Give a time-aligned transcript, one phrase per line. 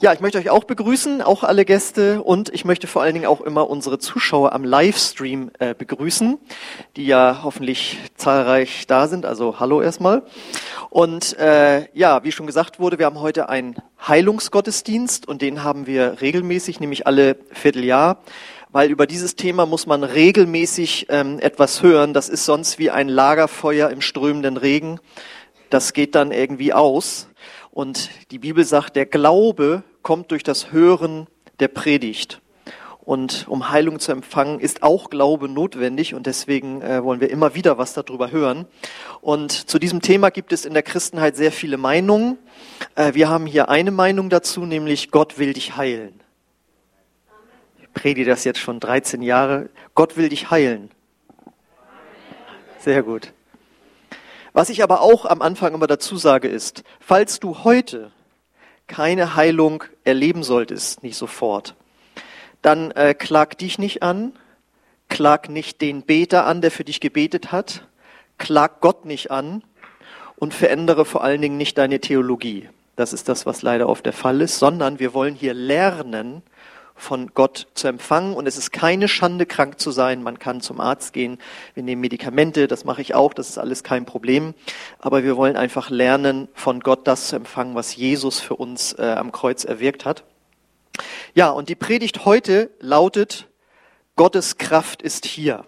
[0.00, 3.26] Ja, ich möchte euch auch begrüßen, auch alle Gäste und ich möchte vor allen Dingen
[3.26, 6.36] auch immer unsere Zuschauer am Livestream äh, begrüßen,
[6.96, 9.24] die ja hoffentlich zahlreich da sind.
[9.24, 10.22] Also hallo erstmal.
[10.90, 13.76] Und äh, ja, wie schon gesagt wurde, wir haben heute einen
[14.06, 18.18] Heilungsgottesdienst und den haben wir regelmäßig, nämlich alle Vierteljahr
[18.72, 22.12] weil über dieses Thema muss man regelmäßig ähm, etwas hören.
[22.12, 24.98] Das ist sonst wie ein Lagerfeuer im strömenden Regen.
[25.70, 27.28] Das geht dann irgendwie aus.
[27.74, 31.26] Und die Bibel sagt, der Glaube kommt durch das Hören
[31.58, 32.40] der Predigt.
[33.00, 37.56] Und um Heilung zu empfangen, ist auch Glaube notwendig und deswegen äh, wollen wir immer
[37.56, 38.66] wieder was darüber hören.
[39.20, 42.38] Und zu diesem Thema gibt es in der Christenheit sehr viele Meinungen.
[42.94, 46.20] Äh, wir haben hier eine Meinung dazu, nämlich Gott will dich heilen.
[47.82, 49.68] Ich predige das jetzt schon 13 Jahre.
[49.96, 50.92] Gott will dich heilen.
[52.78, 53.32] Sehr gut.
[54.54, 58.12] Was ich aber auch am Anfang immer dazu sage ist, falls du heute
[58.86, 61.74] keine Heilung erleben solltest, nicht sofort,
[62.62, 64.32] dann äh, klag dich nicht an,
[65.08, 67.88] klag nicht den Beter an, der für dich gebetet hat,
[68.38, 69.64] klag Gott nicht an
[70.36, 72.68] und verändere vor allen Dingen nicht deine Theologie.
[72.94, 76.42] Das ist das, was leider oft der Fall ist, sondern wir wollen hier lernen,
[76.94, 78.34] von Gott zu empfangen.
[78.34, 80.22] Und es ist keine Schande, krank zu sein.
[80.22, 81.38] Man kann zum Arzt gehen.
[81.74, 84.54] Wir nehmen Medikamente, das mache ich auch, das ist alles kein Problem.
[84.98, 89.14] Aber wir wollen einfach lernen, von Gott das zu empfangen, was Jesus für uns äh,
[89.16, 90.24] am Kreuz erwirkt hat.
[91.34, 93.48] Ja, und die Predigt heute lautet,
[94.16, 95.64] Gottes Kraft ist hier.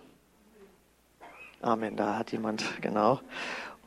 [1.61, 3.21] Amen, da hat jemand, genau.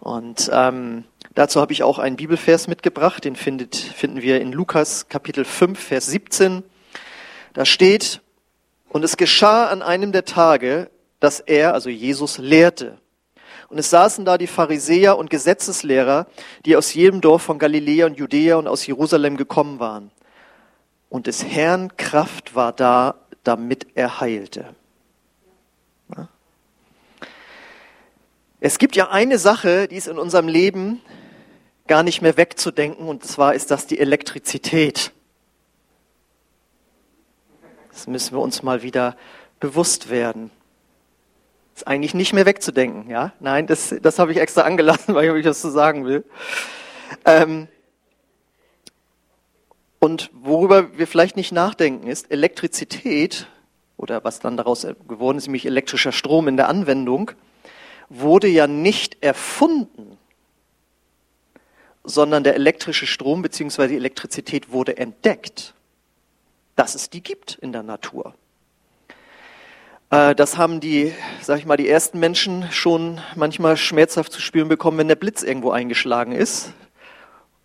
[0.02, 5.08] Und ähm, dazu habe ich auch einen Bibelvers mitgebracht, den findet, finden wir in Lukas
[5.08, 6.64] Kapitel 5, Vers 17.
[7.60, 8.22] Da steht,
[8.88, 13.00] und es geschah an einem der Tage, dass er, also Jesus, lehrte.
[13.68, 16.28] Und es saßen da die Pharisäer und Gesetzeslehrer,
[16.66, 20.10] die aus jedem Dorf von Galiläa und Judäa und aus Jerusalem gekommen waren.
[21.10, 24.74] Und des Herrn Kraft war da, damit er heilte.
[28.62, 31.02] Es gibt ja eine Sache, die ist in unserem Leben
[31.88, 35.12] gar nicht mehr wegzudenken, und zwar ist das die Elektrizität.
[38.00, 39.18] Das müssen wir uns mal wieder
[39.60, 40.52] bewusst werden.
[41.76, 43.34] Ist eigentlich nicht mehr wegzudenken, ja?
[43.42, 46.24] Nein, das, das habe ich extra angelassen, weil ich das so sagen will.
[47.26, 47.68] Ähm,
[50.00, 53.48] und worüber wir vielleicht nicht nachdenken ist, Elektrizität
[53.98, 57.32] oder was dann daraus geworden ist, nämlich elektrischer Strom in der Anwendung,
[58.08, 60.18] wurde ja nicht erfunden,
[62.06, 63.90] sondern der elektrische Strom bzw.
[63.90, 65.74] die Elektrizität wurde entdeckt
[66.80, 68.34] dass es die gibt in der Natur.
[70.12, 74.70] Äh, das haben die, sag ich mal, die ersten Menschen schon manchmal schmerzhaft zu spüren
[74.70, 76.72] bekommen, wenn der Blitz irgendwo eingeschlagen ist.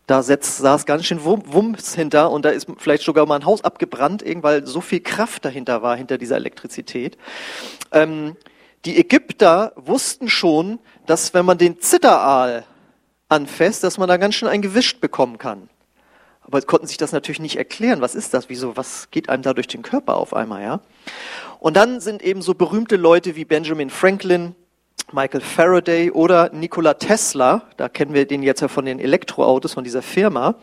[0.09, 3.63] Da setzt, saß ganz schön Wumms hinter und da ist vielleicht sogar mal ein Haus
[3.63, 7.17] abgebrannt, weil so viel Kraft dahinter war, hinter dieser Elektrizität.
[7.93, 8.37] Ähm,
[8.85, 12.65] die Ägypter wussten schon, dass wenn man den Zitteraal
[13.29, 15.71] anfasst, dass man da ganz schön ein Gewischt bekommen kann.
[16.47, 18.01] Aber konnten sich das natürlich nicht erklären.
[18.01, 18.49] Was ist das?
[18.49, 18.77] Wieso?
[18.77, 20.81] Was geht einem da durch den Körper auf einmal, ja?
[21.59, 24.55] Und dann sind eben so berühmte Leute wie Benjamin Franklin,
[25.13, 27.63] Michael Faraday oder Nikola Tesla.
[27.77, 30.57] Da kennen wir den jetzt ja von den Elektroautos von dieser Firma.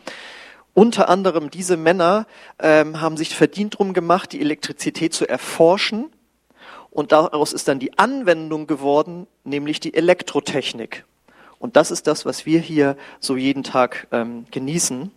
[0.73, 2.27] Unter anderem diese Männer
[2.59, 6.11] ähm, haben sich verdient drum gemacht, die Elektrizität zu erforschen.
[6.91, 11.05] Und daraus ist dann die Anwendung geworden, nämlich die Elektrotechnik.
[11.57, 15.11] Und das ist das, was wir hier so jeden Tag ähm, genießen.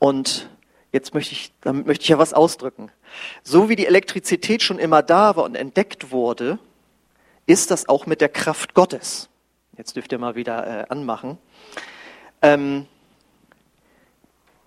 [0.00, 0.48] Und
[0.92, 2.90] jetzt möchte ich, damit möchte ich ja was ausdrücken.
[3.44, 6.58] So wie die Elektrizität schon immer da war und entdeckt wurde,
[7.46, 9.28] ist das auch mit der Kraft Gottes.
[9.76, 11.38] Jetzt dürft ihr mal wieder äh, anmachen.
[12.40, 12.86] Ähm,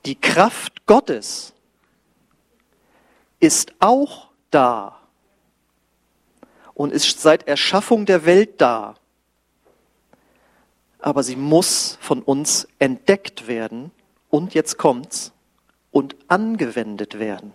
[0.06, 1.54] die Kraft Gottes
[3.40, 5.00] ist auch da
[6.76, 8.96] und ist seit Erschaffung der Welt da.
[11.00, 13.92] Aber sie muss von uns entdeckt werden
[14.34, 15.32] und jetzt kommt's,
[15.92, 17.54] und angewendet werden.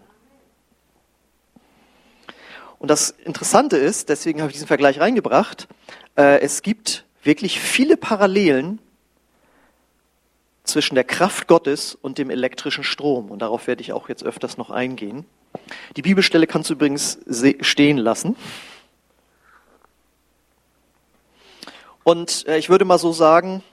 [2.79, 5.67] Und das Interessante ist, deswegen habe ich diesen Vergleich reingebracht,
[6.17, 8.79] äh, es gibt wirklich viele Parallelen
[10.63, 13.33] zwischen der Kraft Gottes und dem elektrischen Strom.
[13.33, 15.27] Und darauf werde ich auch jetzt öfters noch eingehen.
[15.97, 17.19] Die Bibelstelle kannst du übrigens
[17.61, 18.37] stehen lassen.
[22.05, 23.65] Und äh, ich würde mal so sagen,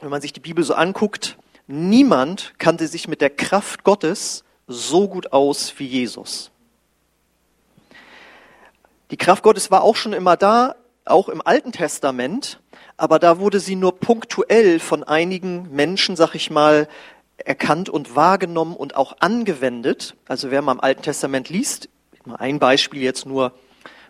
[0.00, 1.36] wenn man sich die Bibel so anguckt,
[1.72, 6.50] Niemand kannte sich mit der Kraft Gottes so gut aus wie Jesus.
[9.12, 10.74] Die Kraft Gottes war auch schon immer da,
[11.04, 12.58] auch im Alten Testament,
[12.96, 16.88] aber da wurde sie nur punktuell von einigen Menschen, sag ich mal,
[17.36, 20.16] erkannt und wahrgenommen und auch angewendet.
[20.26, 21.88] Also wer mal im Alten Testament liest,
[22.24, 23.52] mal ein Beispiel jetzt nur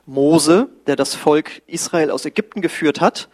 [0.07, 3.29] Mose, der das Volk Israel aus Ägypten geführt hat,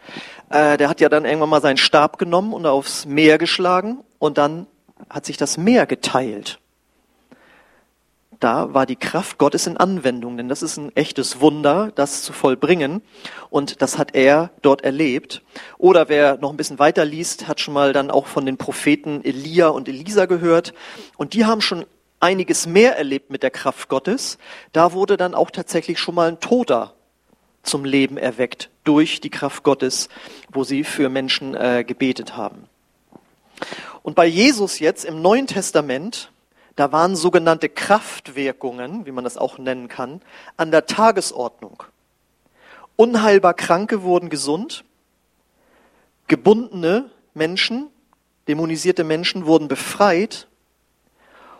[0.51, 4.39] äh, der hat ja dann irgendwann mal seinen Stab genommen und aufs Meer geschlagen und
[4.39, 4.67] dann
[5.09, 6.61] hat sich das Meer geteilt
[8.41, 12.33] da war die Kraft Gottes in Anwendung, denn das ist ein echtes Wunder, das zu
[12.33, 13.03] vollbringen.
[13.51, 15.43] Und das hat er dort erlebt.
[15.79, 19.25] Oder wer noch ein bisschen weiter liest, hat schon mal dann auch von den Propheten
[19.25, 20.75] Elia und Elisa gehört.
[21.17, 21.87] Und die haben schon
[22.21, 24.39] einiges mehr erlebt mit der Kraft Gottes.
[24.73, 26.95] Da wurde dann auch tatsächlich schon mal ein Toter
[27.63, 30.09] zum Leben erweckt durch die Kraft Gottes,
[30.53, 32.69] wo sie für Menschen äh, gebetet haben.
[34.07, 36.31] Und bei Jesus jetzt im Neuen Testament,
[36.77, 40.23] da waren sogenannte Kraftwirkungen, wie man das auch nennen kann,
[40.57, 41.83] an der Tagesordnung.
[42.95, 44.85] Unheilbar Kranke wurden gesund,
[46.29, 47.89] gebundene Menschen,
[48.47, 50.47] dämonisierte Menschen wurden befreit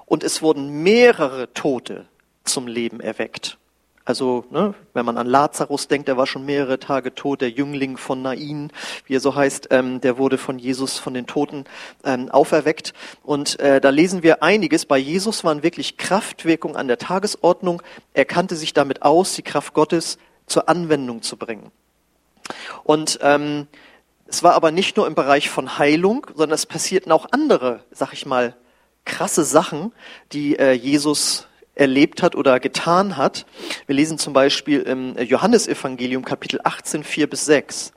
[0.05, 2.07] und es wurden mehrere Tote
[2.45, 3.59] zum Leben erweckt.
[4.07, 7.97] Also, ne, wenn man an Lazarus denkt, der war schon mehrere Tage tot, der Jüngling
[7.97, 8.73] von Nain,
[9.05, 11.65] wie er so heißt, ähm, der wurde von Jesus von den Toten
[12.05, 12.95] ähm, auferweckt.
[13.25, 14.87] Und äh, da lesen wir einiges.
[14.87, 17.83] Bei Jesus waren wirklich Kraftwirkung an der Tagesordnung.
[18.15, 21.73] Er kannte sich damit aus, die Kraft Gottes zur Anwendung zu bringen.
[22.85, 23.67] Und ähm,
[24.29, 28.13] es war aber nicht nur im Bereich von Heilung, sondern es passierten auch andere, sag
[28.13, 28.55] ich mal,
[29.05, 29.93] krasse Sachen,
[30.31, 33.47] die äh, Jesus erlebt hat oder getan hat.
[33.87, 37.93] Wir lesen zum Beispiel im Johannesevangelium Kapitel 18, 4 bis 6.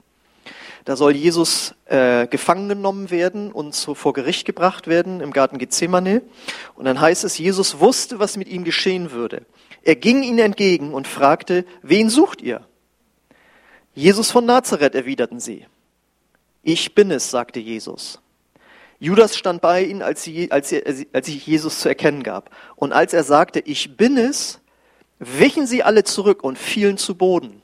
[0.84, 5.58] Da soll Jesus äh, gefangen genommen werden und so vor Gericht gebracht werden im Garten
[5.58, 6.22] Gethsemane.
[6.74, 9.44] Und dann heißt es, Jesus wusste, was mit ihm geschehen würde.
[9.82, 12.66] Er ging ihnen entgegen und fragte, wen sucht ihr?
[13.94, 15.66] Jesus von Nazareth, erwiderten sie.
[16.62, 18.20] Ich bin es, sagte Jesus.
[19.00, 22.50] Judas stand bei ihnen, als, sie, als, sie, als sich Jesus zu erkennen gab.
[22.76, 24.60] Und als er sagte, ich bin es,
[25.18, 27.62] wichen sie alle zurück und fielen zu Boden.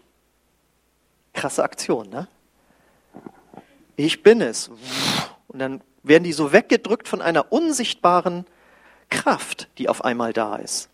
[1.34, 2.26] Krasse Aktion, ne?
[3.96, 4.70] Ich bin es.
[5.48, 8.46] Und dann werden die so weggedrückt von einer unsichtbaren
[9.10, 10.88] Kraft, die auf einmal da ist.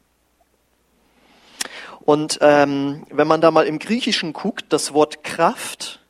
[2.01, 6.01] Und ähm, wenn man da mal im Griechischen guckt, das Wort Kraft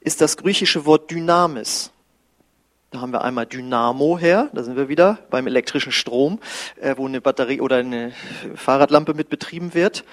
[0.00, 1.92] ist das griechische Wort Dynamis.
[2.90, 6.40] Da haben wir einmal Dynamo her, da sind wir wieder beim elektrischen Strom,
[6.80, 8.12] äh, wo eine Batterie oder eine
[8.54, 10.04] Fahrradlampe mit betrieben wird.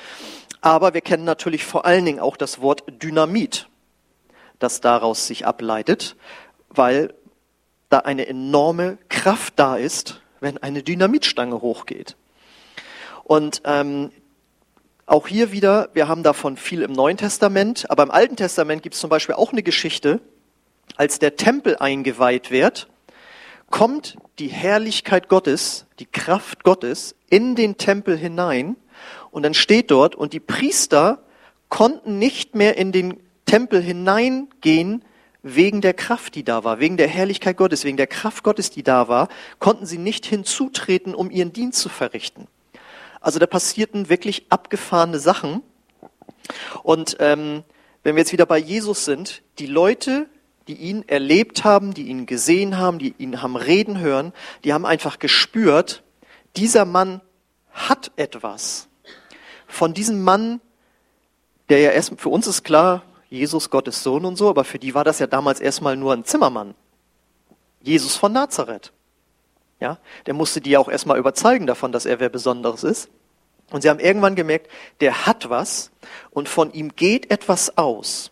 [0.59, 3.69] Aber wir kennen natürlich vor allen Dingen auch das Wort Dynamit,
[4.59, 6.17] das daraus sich ableitet,
[6.67, 7.13] weil
[7.87, 12.17] da eine enorme Kraft da ist, wenn eine Dynamitstange hochgeht.
[13.23, 14.11] Und ähm,
[15.05, 18.95] auch hier wieder, wir haben davon viel im Neuen Testament, aber im Alten Testament gibt
[18.95, 20.19] es zum Beispiel auch eine Geschichte,
[20.95, 22.87] als der Tempel eingeweiht wird,
[23.69, 28.75] kommt die Herrlichkeit Gottes, die Kraft Gottes in den Tempel hinein
[29.31, 31.23] und dann steht dort, und die Priester
[31.69, 35.03] konnten nicht mehr in den Tempel hineingehen
[35.43, 38.81] wegen der Kraft, die da war, wegen der Herrlichkeit Gottes, wegen der Kraft Gottes, die
[38.81, 39.27] da war,
[39.59, 42.47] konnten sie nicht hinzutreten, um ihren Dienst zu verrichten.
[43.21, 45.61] Also da passierten wirklich abgefahrene Sachen.
[46.83, 47.63] Und ähm,
[48.03, 50.27] wenn wir jetzt wieder bei Jesus sind, die Leute,
[50.67, 54.33] die ihn erlebt haben, die ihn gesehen haben, die ihn haben reden hören,
[54.63, 56.03] die haben einfach gespürt,
[56.55, 57.21] dieser Mann
[57.71, 58.87] hat etwas.
[59.67, 60.61] Von diesem Mann,
[61.69, 64.95] der ja erst, für uns ist klar, Jesus Gottes Sohn und so, aber für die
[64.95, 66.75] war das ja damals erstmal nur ein Zimmermann.
[67.81, 68.91] Jesus von Nazareth.
[69.79, 73.09] Ja, der musste die ja auch erstmal überzeugen davon, dass er wer Besonderes ist.
[73.71, 75.91] Und sie haben irgendwann gemerkt, der hat was
[76.31, 78.31] und von ihm geht etwas aus.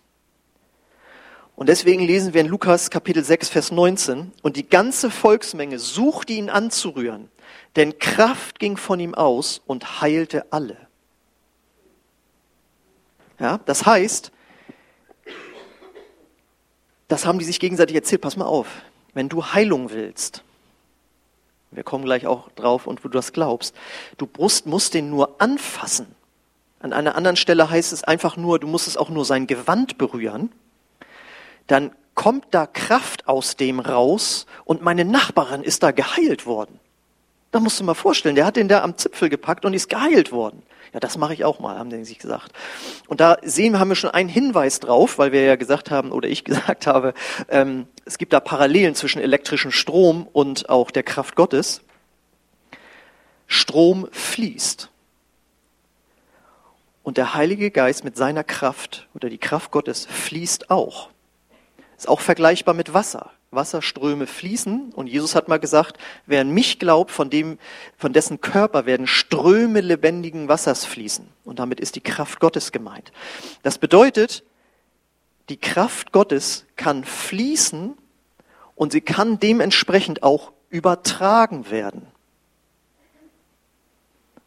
[1.55, 6.33] Und deswegen lesen wir in Lukas Kapitel 6, Vers 19, und die ganze Volksmenge suchte
[6.33, 7.29] ihn anzurühren,
[7.75, 10.77] denn Kraft ging von ihm aus und heilte alle.
[13.39, 14.31] Ja, das heißt,
[17.07, 18.67] das haben die sich gegenseitig erzählt, pass mal auf,
[19.13, 20.43] wenn du Heilung willst,
[21.69, 23.75] wir kommen gleich auch drauf und wo du das glaubst,
[24.17, 26.15] du musst, musst den nur anfassen.
[26.79, 29.97] An einer anderen Stelle heißt es einfach nur, du musst es auch nur sein Gewand
[29.97, 30.51] berühren
[31.67, 36.79] dann kommt da Kraft aus dem raus und meine Nachbarin ist da geheilt worden.
[37.51, 40.31] Da musst du mal vorstellen, der hat den da am Zipfel gepackt und ist geheilt
[40.31, 40.63] worden.
[40.93, 42.51] Ja, das mache ich auch mal, haben die sich gesagt.
[43.07, 46.11] Und da sehen wir, haben wir schon einen Hinweis drauf, weil wir ja gesagt haben,
[46.11, 47.13] oder ich gesagt habe,
[47.49, 51.81] ähm, es gibt da Parallelen zwischen elektrischem Strom und auch der Kraft Gottes.
[53.47, 54.89] Strom fließt.
[57.03, 61.09] Und der Heilige Geist mit seiner Kraft oder die Kraft Gottes fließt auch.
[62.03, 63.31] Ist auch vergleichbar mit Wasser.
[63.51, 64.91] Wasserströme fließen.
[64.93, 65.95] Und Jesus hat mal gesagt,
[66.25, 67.57] wer an mich glaubt, von dem,
[67.95, 71.25] von dessen Körper werden Ströme lebendigen Wassers fließen.
[71.45, 73.13] Und damit ist die Kraft Gottes gemeint.
[73.61, 74.43] Das bedeutet,
[75.47, 77.93] die Kraft Gottes kann fließen
[78.75, 82.05] und sie kann dementsprechend auch übertragen werden.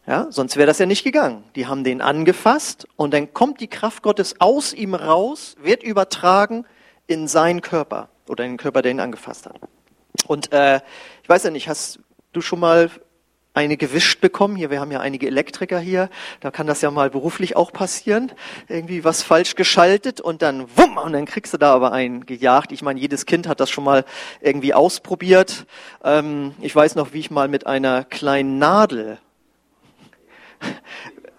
[0.05, 1.43] Ja, sonst wäre das ja nicht gegangen.
[1.55, 6.63] Die haben den angefasst und dann kommt die Kraft Gottes aus ihm raus, wird übertragen
[7.07, 9.59] in seinen Körper oder in den Körper, der ihn angefasst hat.
[10.27, 10.81] Und äh,
[11.23, 11.99] ich weiß ja nicht, hast
[12.33, 12.91] du schon mal
[13.53, 14.55] eine gewischt bekommen?
[14.55, 16.09] Hier, wir haben ja einige Elektriker hier,
[16.41, 18.31] da kann das ja mal beruflich auch passieren.
[18.67, 22.71] Irgendwie was falsch geschaltet und dann wumm, und dann kriegst du da aber einen gejagt.
[22.71, 24.05] Ich meine, jedes Kind hat das schon mal
[24.41, 25.65] irgendwie ausprobiert.
[26.03, 29.17] Ähm, ich weiß noch, wie ich mal mit einer kleinen Nadel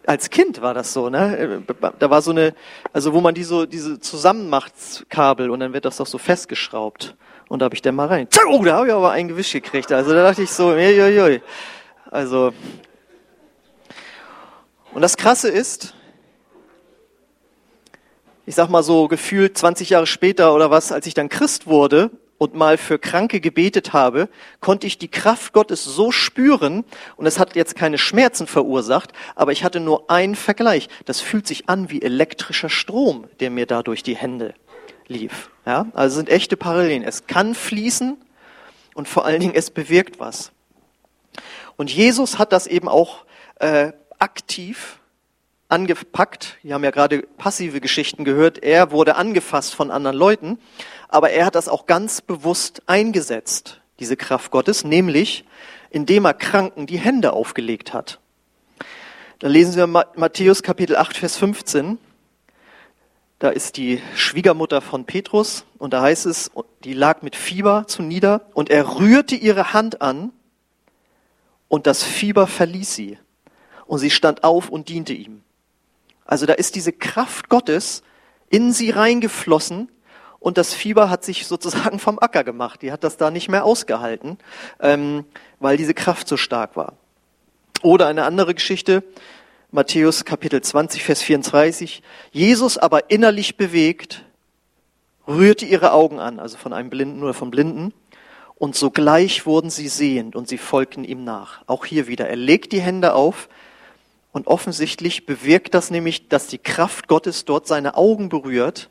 [0.09, 1.63] als Kind war das so, ne?
[1.99, 2.55] Da war so eine,
[2.95, 7.15] also wo man die so, diese Zusammenmachtskabel und dann wird das doch so festgeschraubt.
[7.49, 8.27] Und da habe ich dann mal rein.
[8.49, 9.93] Oh, da habe ich aber ein Gewisch gekriegt.
[9.93, 11.43] Also da dachte ich so, ui,
[12.11, 12.55] also.
[14.95, 15.93] Und das Krasse ist,
[18.47, 22.11] ich sag mal so gefühlt 20 Jahre später oder was, als ich dann Christ wurde
[22.39, 24.29] und mal für Kranke gebetet habe,
[24.61, 26.85] konnte ich die Kraft Gottes so spüren
[27.17, 30.89] und es hat jetzt keine Schmerzen verursacht, aber ich hatte nur einen Vergleich.
[31.05, 34.55] Das fühlt sich an wie elektrischer Strom, der mir da durch die Hände
[35.09, 35.51] lief.
[35.67, 37.03] Ja, also sind echte Parallelen.
[37.03, 38.17] Es kann fließen
[38.95, 40.53] und vor allen Dingen es bewirkt was.
[41.77, 43.25] Und Jesus hat das eben auch
[43.57, 44.99] äh, aktiv
[45.69, 46.57] angepackt.
[46.63, 48.63] Wir haben ja gerade passive Geschichten gehört.
[48.63, 50.59] Er wurde angefasst von anderen Leuten
[51.09, 55.45] aber er hat das auch ganz bewusst eingesetzt, diese Kraft Gottes, nämlich
[55.91, 58.21] indem er Kranken die Hände aufgelegt hat.
[59.39, 61.99] Dann lesen wir Matthäus Kapitel 8, Vers 15.
[63.39, 66.51] Da ist die Schwiegermutter von Petrus und da heißt es,
[66.85, 70.33] die lag mit Fieber zu nieder und er rührte ihre Hand an
[71.69, 73.19] und das Fieber verließ sie
[73.87, 75.43] und sie stand auf und diente ihm.
[76.29, 78.03] Also da ist diese Kraft Gottes
[78.51, 79.91] in sie reingeflossen
[80.39, 82.83] und das Fieber hat sich sozusagen vom Acker gemacht.
[82.83, 84.39] Die hat das da nicht mehr ausgehalten,
[84.79, 85.25] ähm,
[85.59, 86.93] weil diese Kraft so stark war.
[87.83, 89.03] Oder eine andere Geschichte,
[89.71, 92.03] Matthäus Kapitel 20, Vers 34.
[92.31, 94.25] Jesus aber innerlich bewegt,
[95.27, 97.95] rührte ihre Augen an, also von einem Blinden oder vom Blinden,
[98.55, 101.63] und sogleich wurden sie sehend und sie folgten ihm nach.
[101.67, 102.29] Auch hier wieder.
[102.29, 103.49] Er legt die Hände auf
[104.39, 108.89] und offensichtlich bewirkt das nämlich, dass die Kraft Gottes dort seine Augen berührt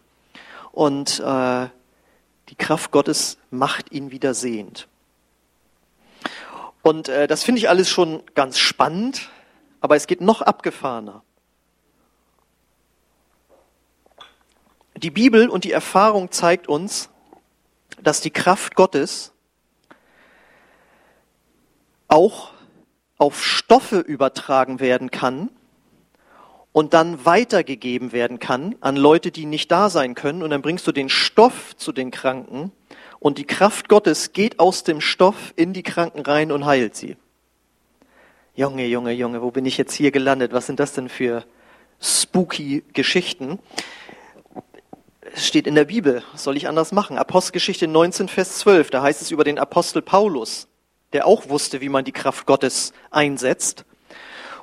[0.74, 1.68] und äh,
[2.50, 4.90] die Kraft Gottes macht ihn wieder sehend.
[6.82, 9.30] Und äh, das finde ich alles schon ganz spannend,
[9.80, 11.24] aber es geht noch abgefahrener.
[14.98, 17.10] Die Bibel und die Erfahrung zeigt uns,
[18.02, 19.32] dass die Kraft Gottes
[22.10, 22.52] auch
[23.18, 25.50] auf Stoffe übertragen werden kann,
[26.78, 30.44] und dann weitergegeben werden kann an Leute, die nicht da sein können.
[30.44, 32.72] Und dann bringst du den Stoff zu den Kranken
[33.20, 37.18] und die Kraft Gottes geht aus dem Stoff in die Kranken rein und heilt sie.
[38.54, 40.54] Junge, Junge, Junge, wo bin ich jetzt hier gelandet?
[40.54, 41.46] Was sind das denn für
[42.00, 43.58] spooky Geschichten?
[45.34, 46.22] Es steht in der Bibel.
[46.32, 47.18] Was soll ich anders machen?
[47.18, 48.92] Apostelgeschichte 19, Vers 12.
[48.92, 50.68] Da heißt es über den Apostel Paulus,
[51.14, 53.86] der auch wusste, wie man die Kraft Gottes einsetzt.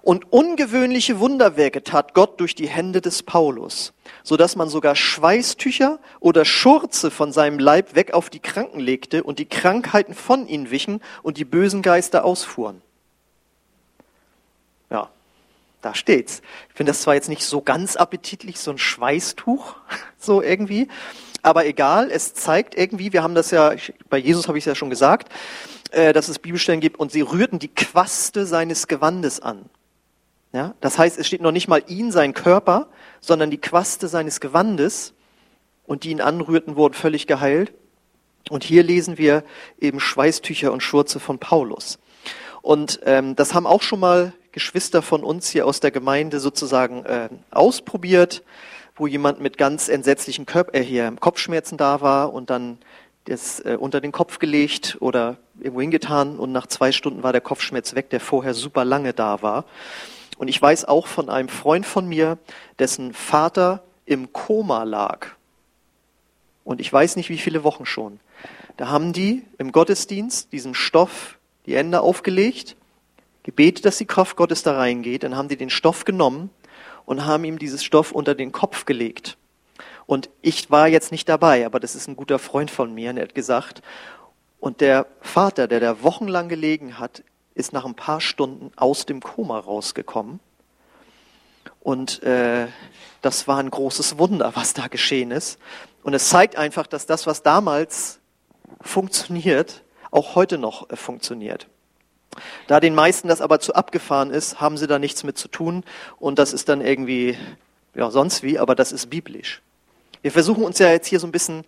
[0.04, 5.98] Und ungewöhnliche Wunderwerke tat Gott durch die Hände des Paulus, so dass man sogar Schweißtücher
[6.20, 10.70] oder Schurze von seinem Leib weg auf die Kranken legte und die Krankheiten von ihnen
[10.70, 12.82] wichen und die bösen Geister ausfuhren.
[14.90, 15.08] Ja,
[15.80, 16.42] da steht's.
[16.68, 19.74] Ich finde das zwar jetzt nicht so ganz appetitlich, so ein Schweißtuch,
[20.18, 20.88] so irgendwie,
[21.44, 23.74] aber egal, es zeigt irgendwie, wir haben das ja,
[24.08, 25.28] bei Jesus habe ich es ja schon gesagt,
[25.90, 29.66] äh, dass es Bibelstellen gibt und sie rührten die Quaste seines Gewandes an.
[30.52, 32.88] Ja, das heißt, es steht noch nicht mal ihn, sein Körper,
[33.20, 35.12] sondern die Quaste seines Gewandes
[35.84, 37.72] und die ihn anrührten, wurden völlig geheilt.
[38.50, 39.42] Und hier lesen wir
[39.80, 41.98] eben Schweißtücher und Schurze von Paulus.
[42.62, 47.04] Und ähm, das haben auch schon mal Geschwister von uns hier aus der Gemeinde sozusagen
[47.04, 48.44] äh, ausprobiert,
[48.96, 52.78] wo jemand mit ganz entsetzlichen Körper, äh, hier Kopfschmerzen da war und dann
[53.24, 57.40] das äh, unter den Kopf gelegt oder irgendwo hingetan und nach zwei Stunden war der
[57.40, 59.64] Kopfschmerz weg, der vorher super lange da war.
[60.36, 62.38] Und ich weiß auch von einem Freund von mir,
[62.78, 65.28] dessen Vater im Koma lag.
[66.64, 68.20] Und ich weiß nicht, wie viele Wochen schon.
[68.76, 72.76] Da haben die im Gottesdienst diesen Stoff die Hände aufgelegt,
[73.42, 75.22] gebetet, dass die Kraft Gottes da reingeht.
[75.22, 76.50] Dann haben die den Stoff genommen
[77.06, 79.36] und haben ihm dieses Stoff unter den Kopf gelegt.
[80.06, 83.16] Und ich war jetzt nicht dabei, aber das ist ein guter Freund von mir, und
[83.16, 83.82] er hat gesagt,
[84.60, 87.22] und der Vater, der da wochenlang gelegen hat,
[87.54, 90.40] ist nach ein paar Stunden aus dem Koma rausgekommen.
[91.80, 92.68] Und äh,
[93.20, 95.58] das war ein großes Wunder, was da geschehen ist.
[96.02, 98.20] Und es zeigt einfach, dass das, was damals
[98.80, 101.66] funktioniert, auch heute noch äh, funktioniert.
[102.66, 105.84] Da den meisten das aber zu abgefahren ist, haben sie da nichts mit zu tun
[106.18, 107.36] und das ist dann irgendwie,
[107.94, 109.62] ja, sonst wie, aber das ist biblisch.
[110.22, 111.64] Wir versuchen uns ja jetzt hier so ein bisschen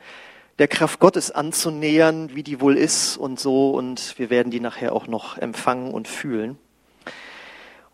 [0.59, 4.93] der Kraft Gottes anzunähern, wie die wohl ist und so und wir werden die nachher
[4.93, 6.59] auch noch empfangen und fühlen.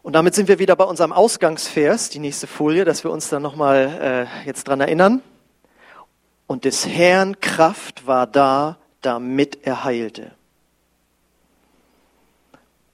[0.02, 3.43] Und damit sind wir wieder bei unserem Ausgangsvers, die nächste Folie, dass wir uns dann
[3.43, 5.23] nochmal äh, jetzt dran erinnern.
[6.49, 10.33] Und des Herrn Kraft war da, damit er heilte.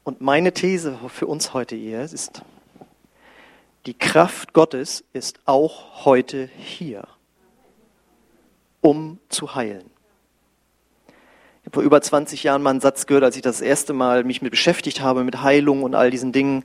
[0.08, 2.40] Und meine These für uns heute hier ist,
[3.84, 7.06] die Kraft Gottes ist auch heute hier,
[8.80, 9.84] um zu heilen.
[11.60, 14.24] Ich habe vor über 20 Jahren mal einen Satz gehört, als ich das erste Mal
[14.24, 16.64] mich mit beschäftigt habe, mit Heilung und all diesen Dingen.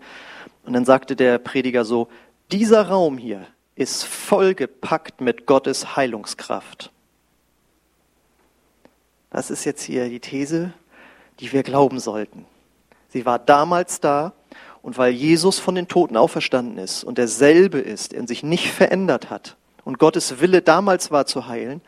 [0.63, 2.07] Und dann sagte der Prediger so,
[2.49, 3.45] dieser Raum hier
[3.75, 6.93] ist vollgepackt mit Gottes Heilungskraft.
[9.31, 10.71] Das ist jetzt hier die These,
[11.41, 12.45] die wir glauben sollten.
[13.13, 14.33] Sie war damals da
[14.81, 19.29] und weil Jesus von den Toten auferstanden ist und derselbe ist und sich nicht verändert
[19.29, 19.55] hat
[19.85, 21.81] und Gottes Wille damals war zu heilen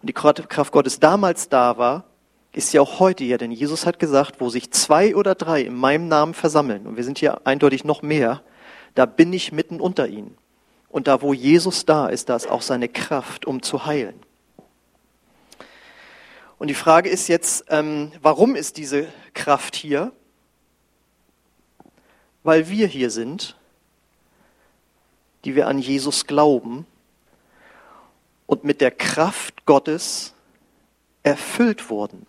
[0.00, 2.04] und die Kraft Gottes damals da war,
[2.52, 3.38] ist sie auch heute hier.
[3.38, 7.04] Denn Jesus hat gesagt, wo sich zwei oder drei in meinem Namen versammeln, und wir
[7.04, 8.42] sind hier eindeutig noch mehr,
[8.96, 10.36] da bin ich mitten unter ihnen.
[10.88, 14.20] Und da, wo Jesus da ist, da ist auch seine Kraft, um zu heilen.
[16.58, 20.12] Und die Frage ist jetzt, ähm, warum ist diese Kraft hier?
[22.42, 23.56] Weil wir hier sind,
[25.44, 26.86] die wir an Jesus glauben
[28.46, 30.34] und mit der Kraft Gottes
[31.22, 32.26] erfüllt wurden.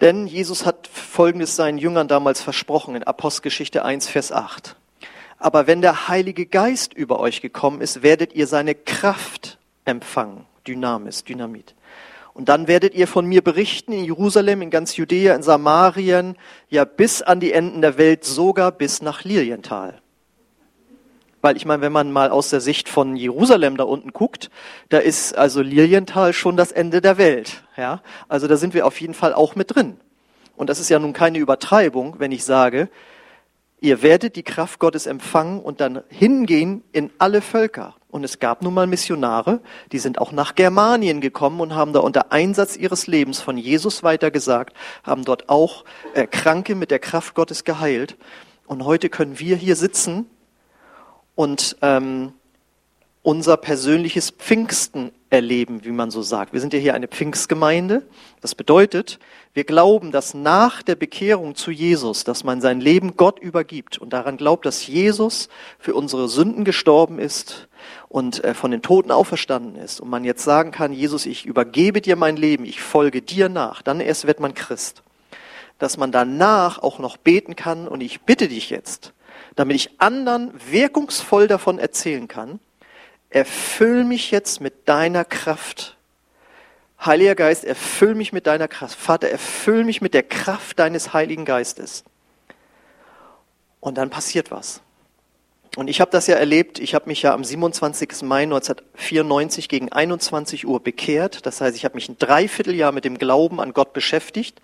[0.00, 4.76] Denn Jesus hat Folgendes seinen Jüngern damals versprochen in Apostelgeschichte 1, Vers 8.
[5.38, 10.46] Aber wenn der Heilige Geist über euch gekommen ist, werdet ihr seine Kraft empfangen.
[10.66, 11.74] Dynamis, Dynamit.
[12.34, 16.36] Und dann werdet ihr von mir berichten in Jerusalem, in ganz Judäa, in Samarien,
[16.68, 20.00] ja bis an die Enden der Welt, sogar bis nach Lilienthal.
[21.40, 24.50] Weil ich meine, wenn man mal aus der Sicht von Jerusalem da unten guckt,
[24.88, 27.62] da ist also Lilienthal schon das Ende der Welt.
[27.76, 29.96] Ja, also da sind wir auf jeden Fall auch mit drin.
[30.56, 32.88] Und das ist ja nun keine Übertreibung, wenn ich sage,
[33.84, 37.94] ihr werdet die Kraft Gottes empfangen und dann hingehen in alle Völker.
[38.08, 39.60] Und es gab nun mal Missionare,
[39.92, 44.02] die sind auch nach Germanien gekommen und haben da unter Einsatz ihres Lebens von Jesus
[44.02, 48.16] weitergesagt, haben dort auch äh, Kranke mit der Kraft Gottes geheilt.
[48.66, 50.30] Und heute können wir hier sitzen
[51.34, 52.32] und ähm,
[53.22, 56.52] unser persönliches Pfingsten erleben, wie man so sagt.
[56.52, 58.02] Wir sind ja hier eine Pfingstgemeinde.
[58.40, 59.18] Das bedeutet,
[59.52, 64.12] wir glauben, dass nach der Bekehrung zu Jesus, dass man sein Leben Gott übergibt und
[64.12, 67.68] daran glaubt, dass Jesus für unsere Sünden gestorben ist
[68.08, 72.00] und äh, von den Toten auferstanden ist und man jetzt sagen kann, Jesus, ich übergebe
[72.00, 75.02] dir mein Leben, ich folge dir nach, dann erst wird man Christ.
[75.78, 79.12] Dass man danach auch noch beten kann und ich bitte dich jetzt,
[79.56, 82.60] damit ich anderen wirkungsvoll davon erzählen kann,
[83.34, 85.96] erfüll mich jetzt mit deiner Kraft.
[87.04, 88.96] Heiliger Geist, erfüll mich mit deiner Kraft.
[88.96, 92.04] Vater, erfüll mich mit der Kraft deines Heiligen Geistes.
[93.80, 94.80] Und dann passiert was.
[95.76, 98.22] Und ich habe das ja erlebt, ich habe mich ja am 27.
[98.22, 101.44] Mai 1994 gegen 21 Uhr bekehrt.
[101.44, 104.60] Das heißt, ich habe mich ein Dreivierteljahr mit dem Glauben an Gott beschäftigt,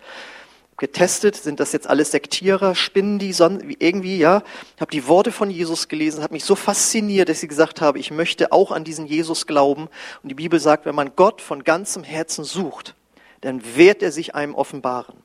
[0.77, 4.43] getestet, sind das jetzt alles Sektierer, spinnen die son irgendwie, ja.
[4.75, 7.99] Ich habe die Worte von Jesus gelesen, hat mich so fasziniert, dass ich gesagt habe,
[7.99, 9.89] ich möchte auch an diesen Jesus glauben.
[10.23, 12.95] Und die Bibel sagt, wenn man Gott von ganzem Herzen sucht,
[13.41, 15.15] dann wird er sich einem offenbaren.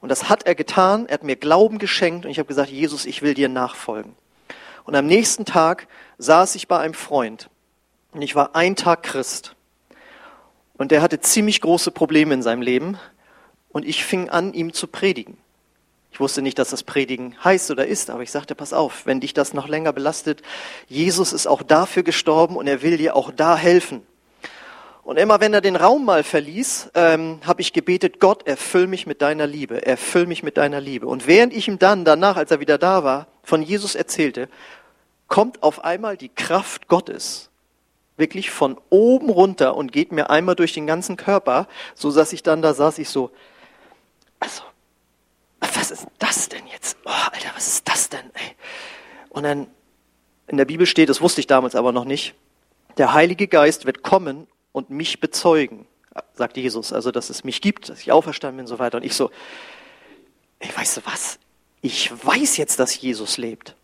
[0.00, 3.04] Und das hat er getan, er hat mir Glauben geschenkt und ich habe gesagt, Jesus,
[3.04, 4.14] ich will dir nachfolgen.
[4.84, 5.86] Und am nächsten Tag
[6.18, 7.50] saß ich bei einem Freund
[8.12, 9.54] und ich war ein Tag Christ.
[10.76, 12.98] Und der hatte ziemlich große Probleme in seinem Leben
[13.70, 15.36] und ich fing an, ihm zu predigen.
[16.12, 19.20] Ich wusste nicht, dass das Predigen heißt oder ist, aber ich sagte, pass auf, wenn
[19.20, 20.42] dich das noch länger belastet,
[20.88, 24.02] Jesus ist auch dafür gestorben und er will dir auch da helfen.
[25.04, 29.06] Und immer wenn er den Raum mal verließ, ähm, habe ich gebetet, Gott, erfüll mich
[29.06, 31.06] mit deiner Liebe, erfüll mich mit deiner Liebe.
[31.06, 34.48] Und während ich ihm dann, danach, als er wieder da war, von Jesus erzählte,
[35.26, 37.48] kommt auf einmal die Kraft Gottes
[38.18, 42.42] wirklich von oben runter und geht mir einmal durch den ganzen Körper, so dass ich
[42.42, 43.30] dann da saß, ich so,
[44.40, 44.62] also,
[45.60, 46.96] was ist das denn jetzt?
[47.04, 48.30] Oh, Alter, was ist das denn?
[48.34, 48.54] Ey?
[49.30, 49.66] Und dann
[50.46, 52.34] in der Bibel steht, das wusste ich damals aber noch nicht,
[52.96, 55.86] Der Heilige Geist wird kommen und mich bezeugen,
[56.34, 56.92] sagt Jesus.
[56.92, 58.96] Also, dass es mich gibt, dass ich auferstanden bin und so weiter.
[58.96, 59.30] Und ich so,
[60.58, 61.38] ey, weißt du was?
[61.80, 63.76] Ich weiß jetzt, dass Jesus lebt.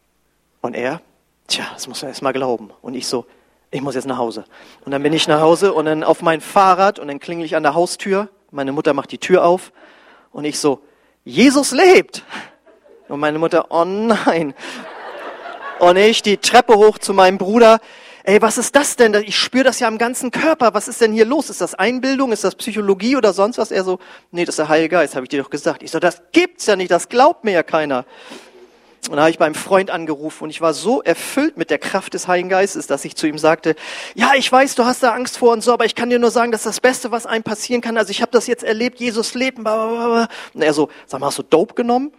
[0.60, 1.00] Und er,
[1.46, 2.70] tja, das muss er erst mal glauben.
[2.82, 3.24] Und ich so,
[3.70, 4.44] ich muss jetzt nach Hause.
[4.84, 7.54] Und dann bin ich nach Hause und dann auf mein Fahrrad und dann klingel ich
[7.54, 8.28] an der Haustür.
[8.50, 9.72] Meine Mutter macht die Tür auf
[10.34, 10.80] und ich so,
[11.24, 12.22] Jesus lebt.
[13.08, 14.52] Und meine Mutter, oh nein.
[15.78, 17.78] Und ich die Treppe hoch zu meinem Bruder.
[18.24, 19.14] Ey, was ist das denn?
[19.14, 20.74] Ich spüre das ja am ganzen Körper.
[20.74, 21.50] Was ist denn hier los?
[21.50, 22.32] Ist das Einbildung?
[22.32, 23.70] Ist das Psychologie oder sonst was?
[23.70, 24.00] Er so,
[24.32, 25.82] nee, das ist der Heilige Geist, habe ich dir doch gesagt.
[25.82, 28.04] Ich so, das gibt's ja nicht, das glaubt mir ja keiner.
[29.10, 32.14] Und da habe ich beim Freund angerufen und ich war so erfüllt mit der Kraft
[32.14, 33.74] des Heiligen Geistes, dass ich zu ihm sagte,
[34.14, 36.30] ja, ich weiß, du hast da Angst vor und so, aber ich kann dir nur
[36.30, 37.98] sagen, das ist das Beste, was einem passieren kann.
[37.98, 39.58] Also ich habe das jetzt erlebt, Jesus lebt.
[39.58, 42.12] Und er so, sag mal, hast du Dope genommen?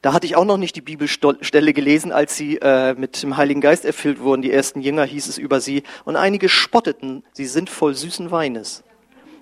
[0.00, 3.60] Da hatte ich auch noch nicht die Bibelstelle gelesen, als sie äh, mit dem Heiligen
[3.60, 4.42] Geist erfüllt wurden.
[4.42, 5.82] Die ersten Jünger hieß es über sie.
[6.04, 8.84] Und einige spotteten, sie sind voll süßen Weines.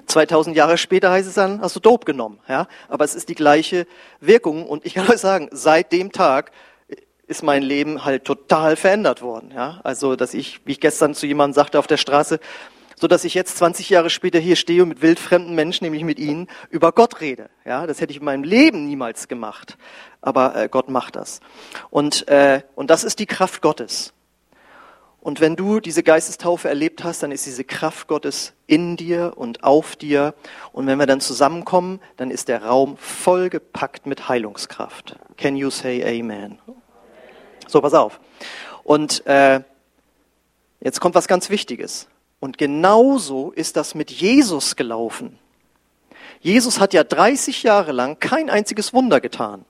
[0.07, 2.40] 2000 Jahre später heißt es dann, hast du Dope genommen.
[2.49, 2.69] Ja?
[2.88, 3.87] Aber es ist die gleiche
[4.21, 4.66] Wirkung.
[4.66, 6.53] Und ich kann euch sagen, seit dem Tag
[7.27, 9.53] ist mein Leben halt total verändert worden.
[9.55, 9.81] Ja?
[9.83, 12.40] Also, dass ich, wie ich gestern zu jemandem sagte auf der Straße,
[12.99, 16.19] so dass ich jetzt 20 Jahre später hier stehe und mit wildfremden Menschen, nämlich mit
[16.19, 17.51] ihnen, über Gott rede.
[17.64, 19.77] Ja, das hätte ich in meinem Leben niemals gemacht,
[20.23, 21.40] aber äh, Gott macht das.
[21.90, 24.14] Und äh, und das ist die Kraft Gottes.
[25.27, 29.65] Und wenn du diese Geistestaufe erlebt hast, dann ist diese Kraft Gottes in dir und
[29.65, 30.35] auf dir.
[30.71, 35.17] Und wenn wir dann zusammenkommen, dann ist der Raum vollgepackt mit Heilungskraft.
[35.37, 36.61] Can you say Amen?
[37.67, 38.21] So, pass auf.
[38.85, 39.62] Und äh,
[40.79, 42.07] jetzt kommt was ganz Wichtiges.
[42.39, 45.41] Und genauso ist das mit Jesus gelaufen.
[46.39, 49.65] Jesus hat ja 30 Jahre lang kein einziges Wunder getan.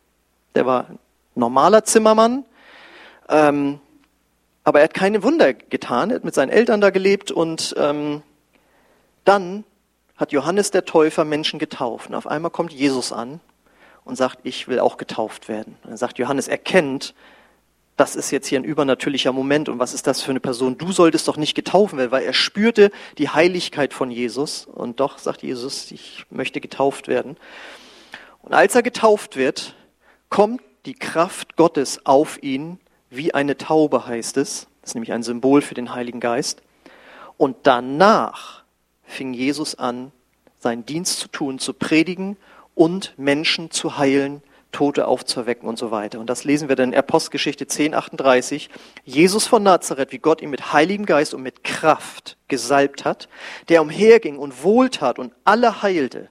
[0.54, 0.88] Der war
[1.34, 2.44] normaler Zimmermann,
[3.30, 3.80] ähm,
[4.66, 6.10] aber er hat keine Wunder getan.
[6.10, 8.22] Er hat mit seinen Eltern da gelebt und ähm,
[9.24, 9.62] dann
[10.16, 12.08] hat Johannes der Täufer Menschen getauft.
[12.08, 13.38] Und auf einmal kommt Jesus an
[14.04, 15.76] und sagt, ich will auch getauft werden.
[15.84, 17.14] Und dann sagt Johannes, erkennt,
[17.96, 20.76] das ist jetzt hier ein übernatürlicher Moment und was ist das für eine Person?
[20.76, 25.18] Du solltest doch nicht getauft werden, weil er spürte die Heiligkeit von Jesus und doch
[25.18, 27.36] sagt Jesus, ich möchte getauft werden.
[28.42, 29.76] Und als er getauft wird,
[30.28, 34.68] kommt die Kraft Gottes auf ihn wie eine Taube, heißt es.
[34.80, 36.62] Das ist nämlich ein Symbol für den Heiligen Geist.
[37.36, 38.62] Und danach
[39.04, 40.12] fing Jesus an,
[40.58, 42.36] seinen Dienst zu tun, zu predigen
[42.74, 44.42] und Menschen zu heilen,
[44.72, 46.20] Tote aufzuerwecken und so weiter.
[46.20, 48.68] Und das lesen wir dann in Apostelgeschichte 10, 38.
[49.04, 53.28] Jesus von Nazareth, wie Gott ihn mit Heiligem Geist und mit Kraft gesalbt hat,
[53.68, 56.28] der umherging und wohltat und alle heilte,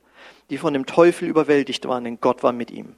[0.49, 2.95] die von dem Teufel überwältigt waren, denn Gott war mit ihm.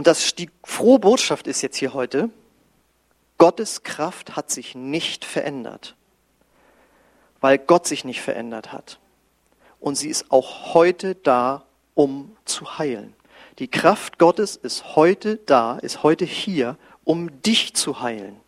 [0.00, 2.30] Und das, die frohe Botschaft ist jetzt hier heute,
[3.36, 5.94] Gottes Kraft hat sich nicht verändert,
[7.42, 8.98] weil Gott sich nicht verändert hat.
[9.78, 13.14] Und sie ist auch heute da, um zu heilen.
[13.58, 18.39] Die Kraft Gottes ist heute da, ist heute hier, um dich zu heilen.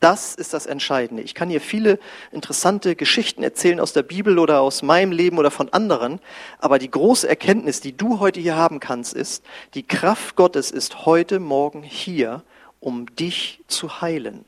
[0.00, 1.22] Das ist das Entscheidende.
[1.22, 1.98] Ich kann hier viele
[2.30, 6.20] interessante Geschichten erzählen aus der Bibel oder aus meinem Leben oder von anderen,
[6.58, 9.42] aber die große Erkenntnis, die du heute hier haben kannst, ist,
[9.74, 12.42] die Kraft Gottes ist heute Morgen hier,
[12.78, 14.44] um dich zu heilen.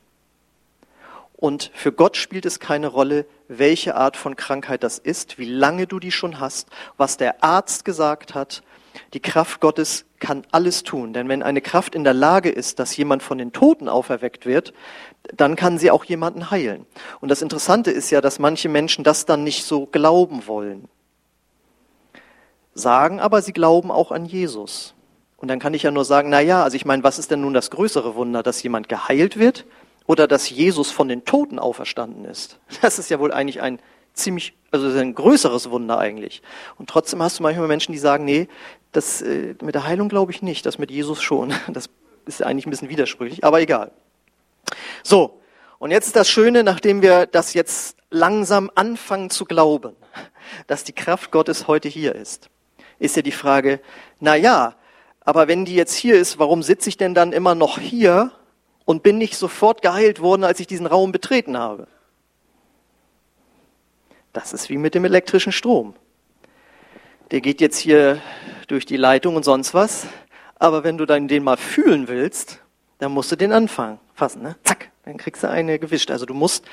[1.35, 5.87] Und für Gott spielt es keine Rolle, welche Art von Krankheit das ist, wie lange
[5.87, 8.61] du die schon hast, was der Arzt gesagt hat.
[9.13, 11.13] Die Kraft Gottes kann alles tun.
[11.13, 14.73] Denn wenn eine Kraft in der Lage ist, dass jemand von den Toten auferweckt wird,
[15.35, 16.85] dann kann sie auch jemanden heilen.
[17.21, 20.87] Und das Interessante ist ja, dass manche Menschen das dann nicht so glauben wollen.
[22.73, 24.93] Sagen aber, sie glauben auch an Jesus.
[25.37, 27.41] Und dann kann ich ja nur sagen, na ja, also ich meine, was ist denn
[27.41, 29.65] nun das größere Wunder, dass jemand geheilt wird
[30.05, 32.59] oder dass Jesus von den Toten auferstanden ist.
[32.81, 33.79] Das ist ja wohl eigentlich ein
[34.13, 36.41] ziemlich, also ein größeres Wunder eigentlich.
[36.77, 38.47] Und trotzdem hast du manchmal Menschen, die sagen, nee,
[38.91, 41.53] das äh, mit der Heilung glaube ich nicht, das mit Jesus schon.
[41.67, 41.89] Das
[42.25, 43.91] ist eigentlich ein bisschen widersprüchlich, aber egal.
[45.03, 45.41] So,
[45.79, 49.95] und jetzt ist das Schöne, nachdem wir das jetzt langsam anfangen zu glauben,
[50.67, 52.49] dass die Kraft Gottes heute hier ist,
[52.99, 53.79] ist ja die Frage,
[54.19, 54.75] na ja,
[55.21, 58.31] aber wenn die jetzt hier ist, warum sitze ich denn dann immer noch hier
[58.85, 61.87] und bin nicht sofort geheilt worden, als ich diesen Raum betreten habe.
[64.33, 65.95] Das ist wie mit dem elektrischen Strom.
[67.31, 68.21] Der geht jetzt hier
[68.69, 70.07] durch die Leitung und sonst was,
[70.55, 72.61] aber wenn du dann den mal fühlen willst,
[72.99, 74.55] dann musst du den anfangen, fassen, ne?
[74.63, 76.11] Zack, dann kriegst du eine gewischt.
[76.11, 76.65] Also du musst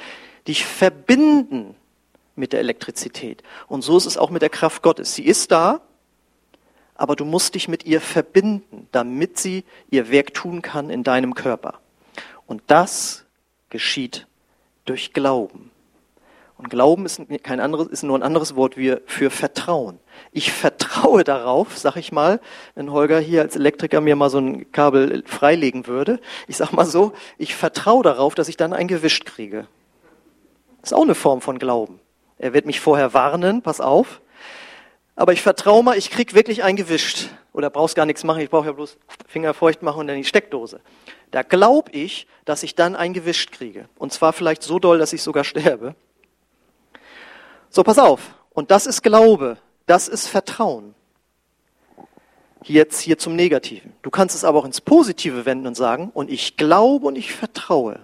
[0.47, 1.75] dich verbinden
[2.35, 3.43] mit der Elektrizität.
[3.67, 5.15] Und so ist es auch mit der Kraft Gottes.
[5.15, 5.81] Sie ist da,
[6.95, 11.35] aber du musst dich mit ihr verbinden, damit sie ihr Werk tun kann in deinem
[11.35, 11.81] Körper.
[12.47, 13.25] Und das
[13.71, 14.27] geschieht
[14.85, 15.71] durch Glauben.
[16.59, 19.99] Und Glauben ist, kein anderes, ist nur ein anderes Wort für Vertrauen.
[20.33, 22.41] Ich vertraue darauf, sag ich mal,
[22.75, 26.19] wenn Holger hier als Elektriker mir mal so ein Kabel freilegen würde.
[26.49, 29.67] Ich sag mal so, ich vertraue darauf, dass ich dann ein gewischt kriege.
[30.83, 32.01] Ist auch eine Form von Glauben.
[32.39, 34.23] Er wird mich vorher warnen, pass auf.
[35.15, 37.29] Aber ich vertraue mal, ich krieg wirklich ein gewischt.
[37.53, 40.25] Oder brauchst gar nichts machen, ich brauche ja bloß Finger feucht machen und dann die
[40.25, 40.81] Steckdose.
[41.31, 43.89] Da glaube ich, dass ich dann ein gewischt kriege.
[43.99, 45.95] Und zwar vielleicht so doll, dass ich sogar sterbe.
[47.71, 48.35] So, pass auf.
[48.51, 49.59] Und das ist Glaube.
[49.87, 50.95] Das ist Vertrauen.
[52.63, 53.93] Jetzt hier zum Negativen.
[54.03, 57.33] Du kannst es aber auch ins Positive wenden und sagen, und ich glaube und ich
[57.33, 58.01] vertraue.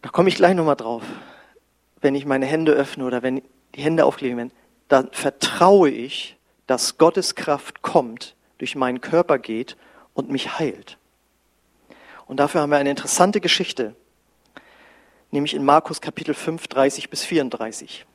[0.00, 1.02] Da komme ich gleich nochmal drauf.
[2.00, 3.42] Wenn ich meine Hände öffne oder wenn
[3.74, 4.52] die Hände aufgelegt werden,
[4.88, 6.36] dann vertraue ich,
[6.66, 9.76] dass Gottes Kraft kommt, durch meinen Körper geht
[10.14, 10.96] und mich heilt.
[12.26, 13.94] Und dafür haben wir eine interessante Geschichte
[15.34, 18.06] nämlich in Markus Kapitel 5, 30 bis 34.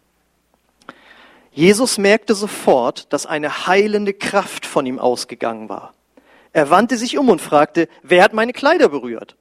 [1.51, 5.93] Jesus merkte sofort, dass eine heilende Kraft von ihm ausgegangen war.
[6.53, 9.35] Er wandte sich um und fragte, wer hat meine Kleider berührt?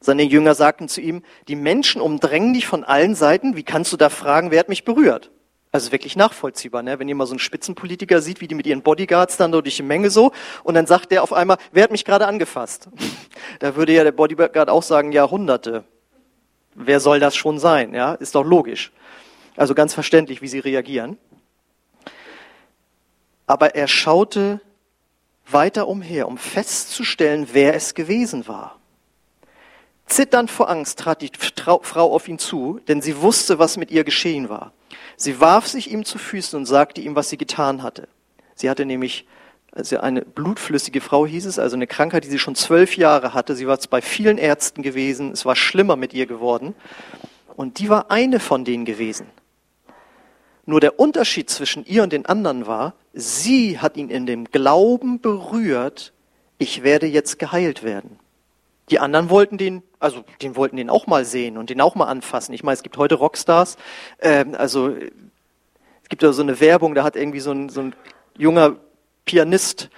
[0.00, 3.96] Seine Jünger sagten zu ihm, die Menschen umdrängen dich von allen Seiten, wie kannst du
[3.96, 5.30] da fragen, wer hat mich berührt?
[5.70, 6.98] Also wirklich nachvollziehbar, ne?
[6.98, 9.82] wenn ihr mal so einen Spitzenpolitiker sieht, wie die mit ihren Bodyguards dann durch die
[9.82, 10.32] Menge so,
[10.64, 12.88] und dann sagt der auf einmal, wer hat mich gerade angefasst?
[13.58, 15.84] Da würde ja der Bodyguard auch sagen, Jahrhunderte
[16.74, 17.94] wer soll das schon sein?
[17.94, 18.92] Ja, ist doch logisch.
[19.56, 21.18] Also ganz verständlich, wie sie reagieren.
[23.46, 24.60] Aber er schaute
[25.46, 28.78] weiter umher, um festzustellen, wer es gewesen war.
[30.06, 34.04] Zitternd vor Angst trat die Frau auf ihn zu, denn sie wusste, was mit ihr
[34.04, 34.72] geschehen war.
[35.16, 38.08] Sie warf sich ihm zu Füßen und sagte ihm, was sie getan hatte.
[38.54, 39.26] Sie hatte nämlich
[39.74, 43.56] also eine blutflüssige Frau hieß es, also eine Krankheit, die sie schon zwölf Jahre hatte.
[43.56, 46.74] Sie war bei vielen Ärzten gewesen, es war schlimmer mit ihr geworden.
[47.56, 49.26] Und die war eine von denen gewesen.
[50.66, 55.20] Nur der Unterschied zwischen ihr und den anderen war, sie hat ihn in dem Glauben
[55.20, 56.12] berührt,
[56.58, 58.18] ich werde jetzt geheilt werden.
[58.90, 62.06] Die anderen wollten den, also den wollten den auch mal sehen und den auch mal
[62.06, 62.52] anfassen.
[62.52, 63.76] Ich meine, es gibt heute Rockstars,
[64.18, 67.94] äh, also es gibt ja so eine Werbung, da hat irgendwie so ein, so ein
[68.36, 68.76] junger
[69.24, 69.90] Pianist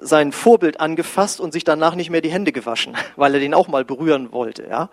[0.00, 3.68] sein Vorbild angefasst und sich danach nicht mehr die Hände gewaschen, weil er den auch
[3.68, 4.66] mal berühren wollte.
[4.68, 4.90] Ja?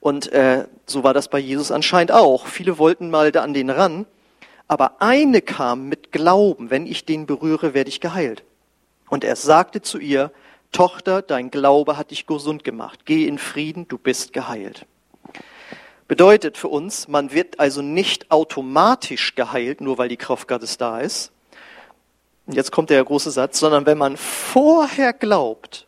[0.00, 2.46] Und äh, so war das bei Jesus anscheinend auch.
[2.46, 4.06] Viele wollten mal da an den ran,
[4.68, 8.44] aber eine kam mit Glauben, wenn ich den berühre, werde ich geheilt.
[9.08, 10.30] Und er sagte zu ihr,
[10.72, 13.00] Tochter, dein Glaube hat dich gesund gemacht.
[13.04, 14.86] Geh in Frieden, du bist geheilt.
[16.06, 21.00] Bedeutet für uns, man wird also nicht automatisch geheilt, nur weil die Kraft Gottes da
[21.00, 21.32] ist,
[22.50, 25.86] und jetzt kommt der große Satz, sondern wenn man vorher glaubt,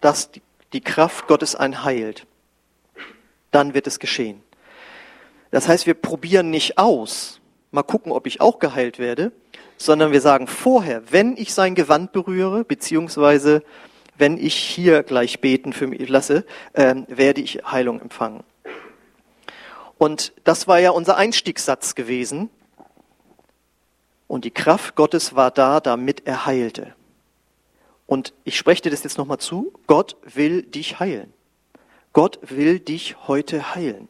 [0.00, 0.28] dass
[0.72, 2.26] die Kraft Gottes einen heilt,
[3.52, 4.42] dann wird es geschehen.
[5.52, 9.30] Das heißt, wir probieren nicht aus, mal gucken, ob ich auch geheilt werde,
[9.76, 13.62] sondern wir sagen vorher, wenn ich sein Gewand berühre, beziehungsweise
[14.18, 18.42] wenn ich hier gleich beten für mich lasse, äh, werde ich Heilung empfangen.
[19.96, 22.50] Und das war ja unser Einstiegssatz gewesen.
[24.30, 26.94] Und die Kraft Gottes war da, damit er heilte.
[28.06, 29.72] Und ich spreche dir das jetzt nochmal zu.
[29.88, 31.32] Gott will dich heilen.
[32.12, 34.06] Gott will dich heute heilen.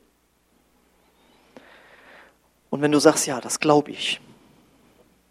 [2.68, 4.20] Und wenn du sagst, ja, das glaube ich.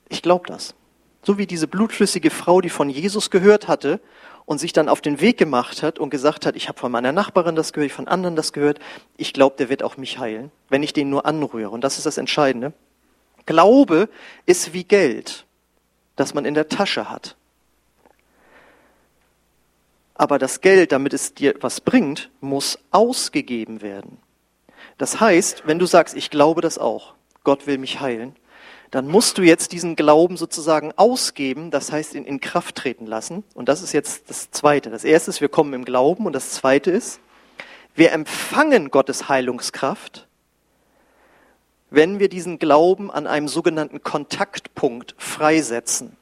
[0.08, 0.74] Ich glaube das.
[1.22, 4.02] So wie diese blutflüssige Frau, die von Jesus gehört hatte
[4.46, 7.12] und sich dann auf den Weg gemacht hat und gesagt hat, ich habe von meiner
[7.12, 8.80] Nachbarin das gehört, ich von anderen das gehört.
[9.18, 11.70] Ich glaube, der wird auch mich heilen, wenn ich den nur anrühre.
[11.70, 12.74] Und das ist das Entscheidende.
[13.50, 14.10] Glaube
[14.46, 15.48] ist wie Geld,
[16.16, 17.36] das man in der Tasche hat.
[20.14, 24.20] Aber das Geld, damit es dir was bringt, muss ausgegeben werden.
[25.00, 28.36] Das heißt, wenn du sagst, ich glaube das auch, Gott will mich heilen,
[28.92, 33.44] dann musst du jetzt diesen Glauben sozusagen ausgeben, das heißt ihn in Kraft treten lassen.
[33.56, 34.92] Und das ist jetzt das Zweite.
[34.92, 37.20] Das Erste ist, wir kommen im Glauben und das Zweite ist,
[37.96, 40.28] wir empfangen Gottes Heilungskraft
[41.90, 46.16] wenn wir diesen Glauben an einem sogenannten Kontaktpunkt freisetzen.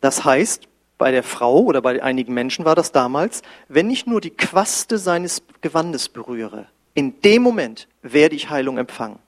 [0.00, 4.20] Das heißt, bei der Frau oder bei einigen Menschen war das damals, wenn ich nur
[4.20, 9.18] die Quaste seines Gewandes berühre, in dem Moment werde ich Heilung empfangen.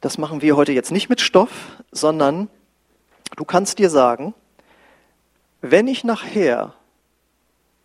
[0.00, 1.50] Das machen wir heute jetzt nicht mit Stoff,
[1.90, 2.48] sondern
[3.36, 4.34] du kannst dir sagen,
[5.60, 6.74] wenn ich nachher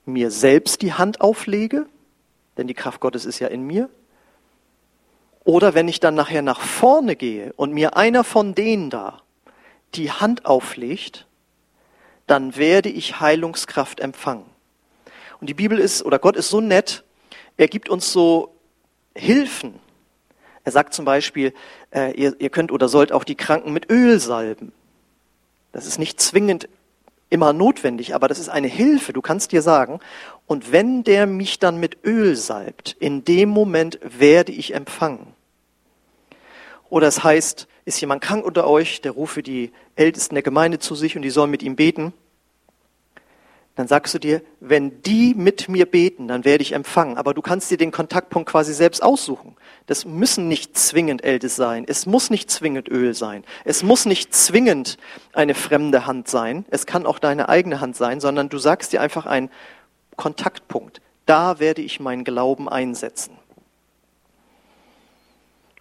[0.06, 1.86] mir selbst die Hand auflege,
[2.58, 3.90] denn die Kraft Gottes ist ja in mir,
[5.48, 9.22] oder wenn ich dann nachher nach vorne gehe und mir einer von denen da
[9.96, 11.26] die Hand auflegt,
[12.28, 14.44] dann werde ich Heilungskraft empfangen.
[15.40, 17.06] Und die Bibel ist, oder Gott ist so nett,
[17.56, 18.58] er gibt uns so
[19.16, 19.80] Hilfen.
[20.66, 21.54] Er sagt zum Beispiel,
[21.92, 24.74] äh, ihr, ihr könnt oder sollt auch die Kranken mit Öl salben.
[25.72, 26.68] Das ist nicht zwingend
[27.30, 29.14] immer notwendig, aber das ist eine Hilfe.
[29.14, 30.02] Du kannst dir sagen,
[30.46, 35.37] und wenn der mich dann mit Öl salbt, in dem Moment werde ich empfangen.
[36.90, 40.96] Oder es heißt, ist jemand krank unter euch, der rufe die Ältesten der Gemeinde zu
[40.96, 42.14] sich und die sollen mit ihm beten
[43.78, 47.16] dann sagst du dir, wenn die mit mir beten, dann werde ich empfangen.
[47.16, 49.56] Aber du kannst dir den Kontaktpunkt quasi selbst aussuchen.
[49.86, 51.86] Das müssen nicht zwingend Ältes sein.
[51.88, 53.44] Es muss nicht zwingend Öl sein.
[53.66, 54.98] Es muss nicht zwingend
[55.32, 56.66] eine fremde Hand sein.
[56.72, 59.52] Es kann auch deine eigene Hand sein, sondern du sagst dir einfach einen
[60.16, 61.00] Kontaktpunkt.
[61.28, 63.38] Da werde ich meinen Glauben einsetzen.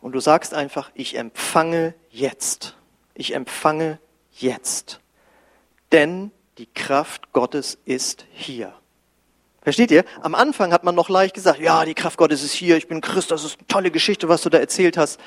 [0.07, 2.77] Und du sagst einfach, ich empfange jetzt.
[3.15, 3.99] Ich empfange
[4.31, 5.01] jetzt.
[5.91, 8.73] Denn die Kraft Gottes ist hier.
[9.63, 10.05] Versteht ihr?
[10.21, 13.01] Am Anfang hat man noch leicht gesagt, ja, die Kraft Gottes ist hier, ich bin
[13.01, 15.19] Christ, das ist eine tolle Geschichte, was du da erzählt hast.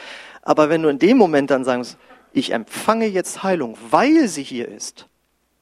[0.44, 1.98] Aber wenn du in dem Moment dann sagst,
[2.32, 5.08] ich empfange jetzt Heilung, weil sie hier ist,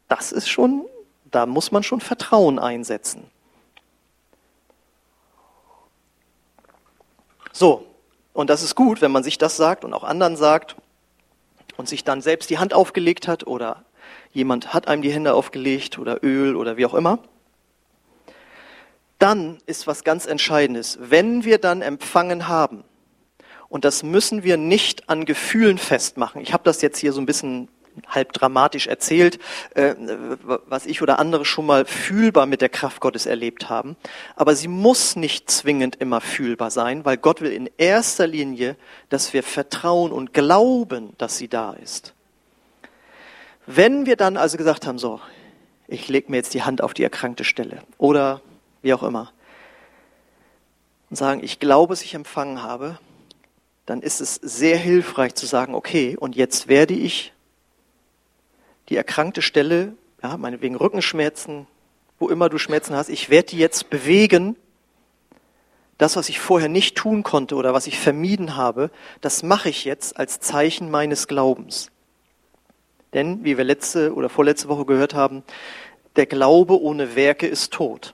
[0.09, 0.85] das ist schon,
[1.25, 3.31] da muss man schon Vertrauen einsetzen.
[7.51, 7.86] So,
[8.37, 10.75] und das ist gut, wenn man sich das sagt und auch anderen sagt
[11.75, 13.83] und sich dann selbst die Hand aufgelegt hat oder
[14.31, 17.17] jemand hat einem die Hände aufgelegt oder Öl oder wie auch immer.
[19.17, 20.99] Dann ist was ganz Entscheidendes.
[21.01, 22.83] Wenn wir dann empfangen haben,
[23.69, 26.39] und das müssen wir nicht an Gefühlen festmachen.
[26.39, 27.69] Ich habe das jetzt hier so ein bisschen
[28.07, 29.39] halb dramatisch erzählt,
[29.75, 29.95] äh,
[30.67, 33.95] was ich oder andere schon mal fühlbar mit der Kraft Gottes erlebt haben.
[34.35, 38.75] Aber sie muss nicht zwingend immer fühlbar sein, weil Gott will in erster Linie,
[39.09, 42.13] dass wir vertrauen und glauben, dass sie da ist.
[43.65, 45.19] Wenn wir dann also gesagt haben, so,
[45.87, 48.41] ich lege mir jetzt die Hand auf die erkrankte Stelle oder
[48.81, 49.31] wie auch immer
[51.09, 52.99] und sagen, ich glaube, dass ich empfangen habe,
[53.85, 57.33] dann ist es sehr hilfreich zu sagen, okay, und jetzt werde ich
[58.89, 61.67] die erkrankte Stelle, ja, meinetwegen Rückenschmerzen,
[62.19, 64.55] wo immer du Schmerzen hast, ich werde die jetzt bewegen.
[65.97, 69.83] Das, was ich vorher nicht tun konnte oder was ich vermieden habe, das mache ich
[69.83, 71.89] jetzt als Zeichen meines Glaubens.
[73.13, 75.43] Denn, wie wir letzte oder vorletzte Woche gehört haben,
[76.15, 78.13] der Glaube ohne Werke ist tot.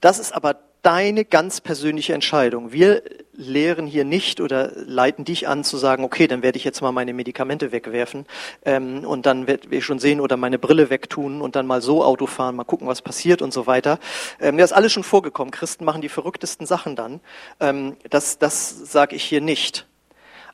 [0.00, 2.70] Das ist aber deine ganz persönliche Entscheidung.
[2.70, 6.80] Wir lehren hier nicht oder leiten dich an zu sagen, okay, dann werde ich jetzt
[6.80, 8.24] mal meine Medikamente wegwerfen
[8.64, 12.04] ähm, und dann werde ich schon sehen oder meine Brille wegtun und dann mal so
[12.04, 13.98] Auto fahren, mal gucken, was passiert und so weiter.
[14.38, 15.50] Ähm, ist alles schon vorgekommen.
[15.50, 17.18] Christen machen die verrücktesten Sachen dann.
[17.58, 19.88] Ähm, das das sage ich hier nicht.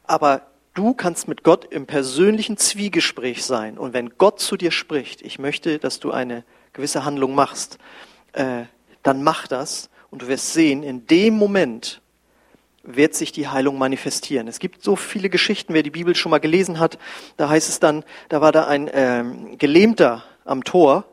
[0.05, 3.77] Aber Du kannst mit Gott im persönlichen Zwiegespräch sein.
[3.77, 7.77] Und wenn Gott zu dir spricht, ich möchte, dass du eine gewisse Handlung machst,
[8.33, 8.63] äh,
[9.03, 12.01] dann mach das und du wirst sehen, in dem Moment
[12.83, 14.47] wird sich die Heilung manifestieren.
[14.47, 16.99] Es gibt so viele Geschichten, wer die Bibel schon mal gelesen hat,
[17.39, 21.05] da heißt es dann, da war da ein ähm, Gelähmter am Tor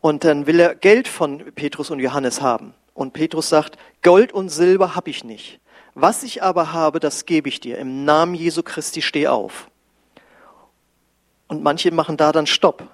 [0.00, 2.74] und dann will er Geld von Petrus und Johannes haben.
[2.92, 5.60] Und Petrus sagt, Gold und Silber habe ich nicht.
[5.94, 7.78] Was ich aber habe, das gebe ich dir.
[7.78, 9.68] Im Namen Jesu Christi steh auf.
[11.48, 12.88] Und manche machen da dann Stopp.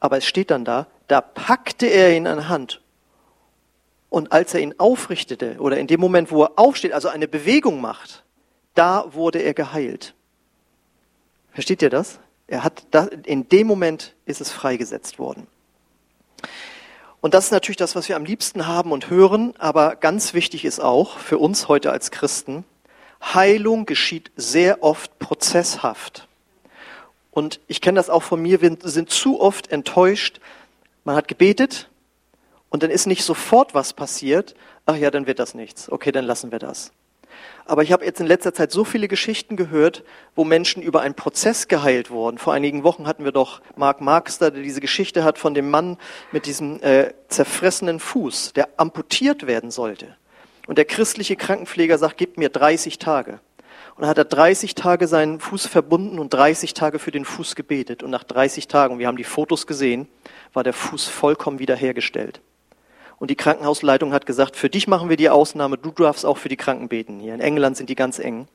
[0.00, 2.80] Aber es steht dann da, da packte er ihn an Hand.
[4.16, 7.82] Und als er ihn aufrichtete, oder in dem Moment, wo er aufsteht, also eine Bewegung
[7.82, 8.24] macht,
[8.74, 10.14] da wurde er geheilt.
[11.52, 12.18] Versteht ihr das?
[12.46, 15.46] Er hat da, in dem Moment ist es freigesetzt worden.
[17.20, 20.64] Und das ist natürlich das, was wir am liebsten haben und hören, aber ganz wichtig
[20.64, 22.64] ist auch für uns heute als Christen,
[23.22, 26.26] Heilung geschieht sehr oft prozesshaft.
[27.32, 30.40] Und ich kenne das auch von mir, wir sind zu oft enttäuscht.
[31.04, 31.90] Man hat gebetet
[32.70, 34.54] und dann ist nicht sofort was passiert.
[34.86, 35.90] Ach ja, dann wird das nichts.
[35.90, 36.92] Okay, dann lassen wir das.
[37.64, 40.04] Aber ich habe jetzt in letzter Zeit so viele Geschichten gehört,
[40.36, 42.38] wo Menschen über einen Prozess geheilt wurden.
[42.38, 45.98] Vor einigen Wochen hatten wir doch Mark Markster, der diese Geschichte hat von dem Mann
[46.30, 50.16] mit diesem äh, zerfressenen Fuß, der amputiert werden sollte.
[50.68, 53.40] Und der christliche Krankenpfleger sagt, gib mir 30 Tage.
[53.96, 57.56] Und dann hat er 30 Tage seinen Fuß verbunden und 30 Tage für den Fuß
[57.56, 58.02] gebetet.
[58.02, 60.06] Und nach 30 Tagen, wir haben die Fotos gesehen,
[60.52, 62.40] war der Fuß vollkommen wiederhergestellt.
[63.18, 66.48] Und die Krankenhausleitung hat gesagt, für dich machen wir die Ausnahme, du darfst auch für
[66.48, 67.20] die Kranken beten.
[67.20, 68.46] Hier in England sind die ganz eng.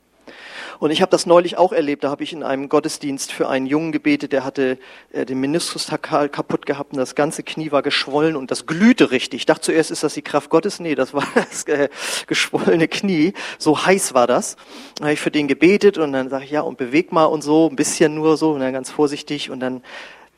[0.78, 2.02] Und ich habe das neulich auch erlebt.
[2.02, 4.78] Da habe ich in einem Gottesdienst für einen Jungen gebetet, der hatte
[5.12, 9.42] äh, den Meniskus kaputt gehabt und das ganze Knie war geschwollen und das glühte richtig.
[9.42, 10.80] Ich dachte zuerst, ist das die Kraft Gottes?
[10.80, 11.88] Nee, das war das äh,
[12.26, 13.34] geschwollene Knie.
[13.58, 14.56] So heiß war das.
[14.96, 17.42] Dann habe ich für den gebetet und dann sage ich, ja, und beweg mal und
[17.42, 19.50] so, ein bisschen nur so, und dann ganz vorsichtig.
[19.50, 19.82] Und dann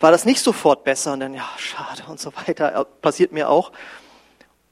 [0.01, 3.73] war das nicht sofort besser und dann, ja, schade und so weiter, passiert mir auch.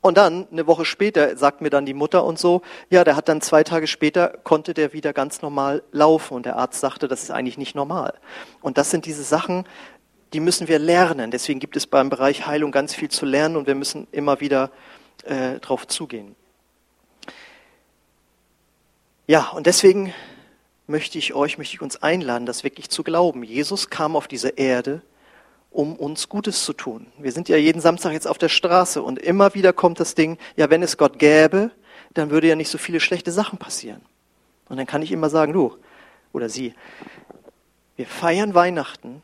[0.03, 3.29] Und dann, eine Woche später, sagt mir dann die Mutter und so, ja, der hat
[3.29, 6.35] dann zwei Tage später, konnte der wieder ganz normal laufen.
[6.35, 8.15] Und der Arzt sagte, das ist eigentlich nicht normal.
[8.61, 9.65] Und das sind diese Sachen,
[10.33, 11.31] die müssen wir lernen.
[11.31, 14.73] Deswegen gibt es beim Bereich Heilung ganz viel zu lernen und wir müssen immer wieder
[15.23, 16.35] äh, drauf zugehen.
[19.29, 20.13] Ja, und deswegen
[20.89, 23.45] möchte ich euch, möchte ich uns einladen, das wirklich zu glauben.
[23.45, 25.03] Jesus kam auf diese Erde,
[25.73, 27.07] um uns Gutes zu tun.
[27.19, 30.39] Wir sind ja jeden Samstag jetzt auf der Straße und immer wieder kommt das Ding,
[30.57, 31.71] ja, wenn es Gott gäbe,
[32.15, 34.03] dann würde ja nicht so viele schlechte Sachen passieren.
[34.69, 35.77] Und dann kann ich immer sagen, du
[36.33, 36.75] oder sie,
[37.97, 39.23] wir feiern Weihnachten,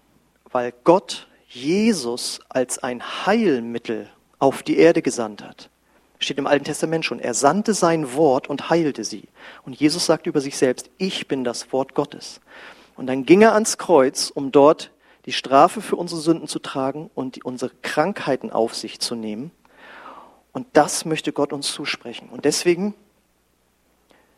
[0.51, 5.71] weil Gott Jesus als ein Heilmittel auf die Erde gesandt hat.
[6.19, 7.21] Steht im Alten Testament schon.
[7.21, 9.29] Er sandte sein Wort und heilte sie.
[9.65, 12.41] Und Jesus sagt über sich selbst, ich bin das Wort Gottes.
[12.97, 14.91] Und dann ging er ans Kreuz, um dort
[15.29, 19.51] die Strafe für unsere Sünden zu tragen und die, unsere Krankheiten auf sich zu nehmen.
[20.53, 22.31] Und das möchte Gott uns zusprechen.
[22.31, 22.95] Und deswegen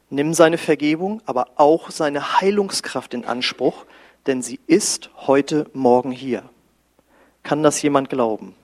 [0.09, 3.86] nimm seine Vergebung, aber auch seine Heilungskraft in Anspruch,
[4.26, 6.43] denn sie ist heute Morgen hier.
[7.45, 8.57] Kann das jemand glauben?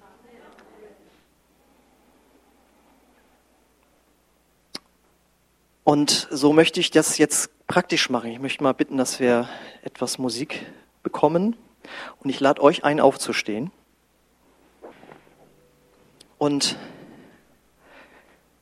[5.85, 8.33] Und so möchte ich das jetzt praktisch machen.
[8.33, 9.49] Ich möchte mal bitten, dass wir
[9.85, 10.67] etwas Musik
[11.05, 11.55] bekommen.
[12.21, 13.71] Und ich lade euch ein, aufzustehen.
[16.39, 16.77] Und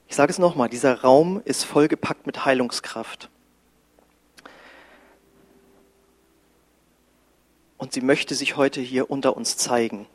[0.08, 3.30] ich sage es nochmal, dieser Raum ist vollgepackt mit Heilungskraft.
[7.78, 10.06] Und sie möchte sich heute hier unter uns zeigen.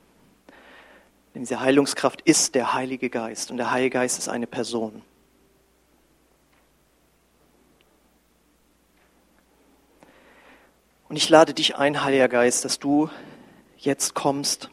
[1.34, 5.04] Denn diese Heilungskraft ist der Heilige Geist und der Heilige Geist ist eine Person.
[11.10, 13.10] Und ich lade dich ein, Heiliger Geist, dass du
[13.78, 14.70] jetzt kommst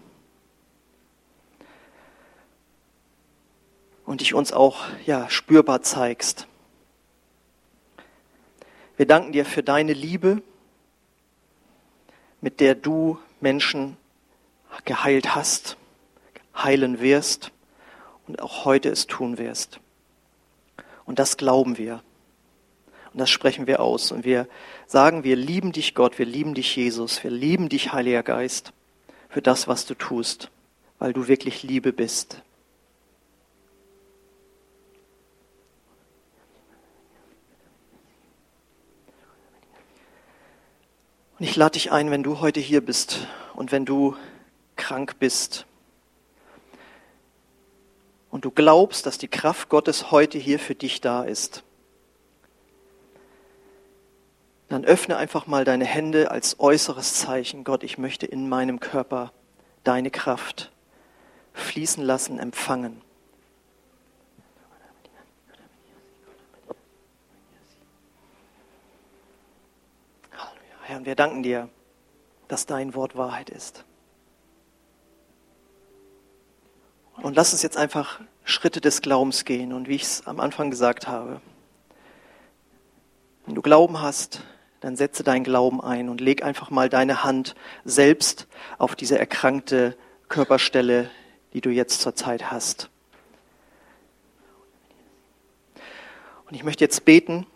[4.05, 6.47] und dich uns auch ja, spürbar zeigst.
[8.99, 10.43] Wir danken dir für deine Liebe,
[12.43, 13.97] mit der du Menschen
[14.85, 15.79] geheilt hast,
[16.55, 17.51] heilen wirst
[18.27, 19.81] und auch heute es tun wirst.
[21.07, 22.03] Und das glauben wir.
[23.15, 24.13] Und das sprechen wir aus.
[24.13, 24.47] Und wir
[24.87, 28.73] sagen, wir lieben dich Gott, wir lieben dich Jesus, wir lieben dich Heiliger Geist
[29.29, 30.51] für das, was du tust,
[30.99, 32.43] weil du wirklich Liebe bist.
[41.39, 44.17] Und ich lade dich ein, wenn du heute hier bist und wenn du
[44.77, 45.67] krank bist
[48.31, 51.63] und du glaubst, dass die Kraft Gottes heute hier für dich da ist,
[54.69, 57.65] dann öffne einfach mal deine Hände als äußeres Zeichen.
[57.65, 59.33] Gott, ich möchte in meinem Körper
[59.85, 60.73] deine Kraft
[61.55, 63.01] fließen lassen, empfangen.
[70.83, 71.69] Herr, und wir danken dir,
[72.47, 73.85] dass dein Wort Wahrheit ist.
[77.17, 79.73] Und lass uns jetzt einfach Schritte des Glaubens gehen.
[79.73, 81.41] Und wie ich es am Anfang gesagt habe,
[83.47, 84.43] wenn du Glauben hast,
[84.81, 87.55] dann setze deinen Glauben ein und leg einfach mal deine Hand
[87.85, 88.47] selbst
[88.79, 89.97] auf diese erkrankte
[90.29, 91.11] Körperstelle,
[91.53, 92.91] die du jetzt zurzeit hast.
[96.47, 97.47] Und ich möchte jetzt beten.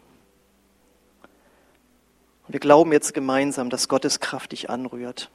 [2.47, 5.31] Und wir glauben jetzt gemeinsam, dass Gottes Kraft dich anrührt.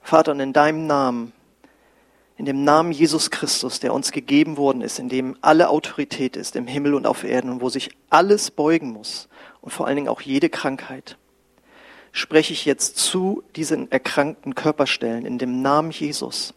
[0.00, 1.32] Vater, und in deinem Namen,
[2.36, 6.54] in dem Namen Jesus Christus, der uns gegeben worden ist, in dem alle Autorität ist,
[6.54, 9.28] im Himmel und auf Erden und wo sich alles beugen muss,
[9.62, 11.16] und vor allen Dingen auch jede Krankheit,
[12.12, 16.54] spreche ich jetzt zu diesen erkrankten Körperstellen in dem Namen Jesus,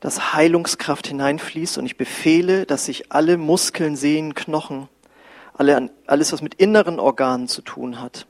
[0.00, 4.88] dass Heilungskraft hineinfließt und ich befehle, dass sich alle Muskeln, Sehnen, Knochen,
[5.52, 8.26] alle, alles, was mit inneren Organen zu tun hat,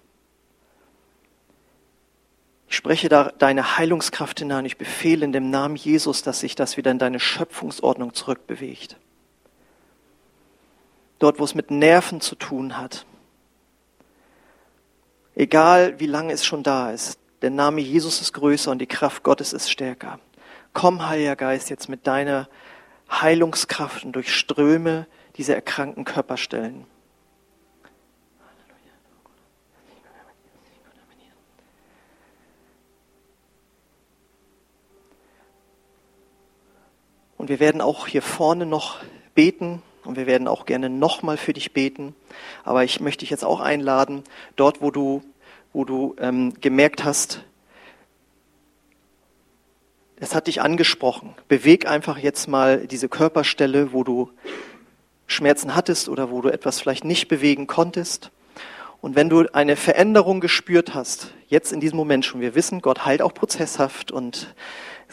[2.75, 4.65] ich spreche da deine Heilungskraft hinein.
[4.65, 8.97] Ich befehle in dem Namen Jesus, dass sich das wieder in deine Schöpfungsordnung zurückbewegt
[11.25, 13.07] dort wo es mit Nerven zu tun hat.
[15.35, 19.23] Egal wie lange es schon da ist, der Name Jesus ist größer und die Kraft
[19.23, 20.21] Gottes ist stärker.
[20.75, 22.49] Komm, Heiliger Geist, jetzt mit deiner
[23.11, 25.07] Heilungskraft und durchströme
[25.37, 26.85] diese erkrankten Körperstellen.
[37.45, 39.01] Und wir werden auch hier vorne noch
[39.35, 39.83] beten.
[40.03, 42.15] Und wir werden auch gerne nochmal für dich beten.
[42.63, 44.25] Aber ich möchte dich jetzt auch einladen,
[44.57, 45.23] dort, wo du,
[45.75, 47.45] wo du ähm, gemerkt hast,
[50.17, 51.35] es hat dich angesprochen.
[51.47, 54.31] Beweg einfach jetzt mal diese Körperstelle, wo du
[55.27, 58.31] Schmerzen hattest oder wo du etwas vielleicht nicht bewegen konntest.
[59.03, 63.05] Und wenn du eine Veränderung gespürt hast, jetzt in diesem Moment schon, wir wissen, Gott
[63.05, 64.55] heilt auch prozesshaft und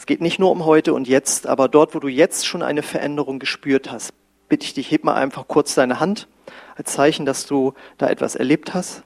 [0.02, 2.82] es geht nicht nur um heute und jetzt, aber dort, wo du jetzt schon eine
[2.82, 4.12] Veränderung gespürt hast,
[4.48, 6.26] bitte ich dich, heb mal einfach kurz deine Hand
[6.74, 9.04] als Zeichen, dass du da etwas erlebt hast.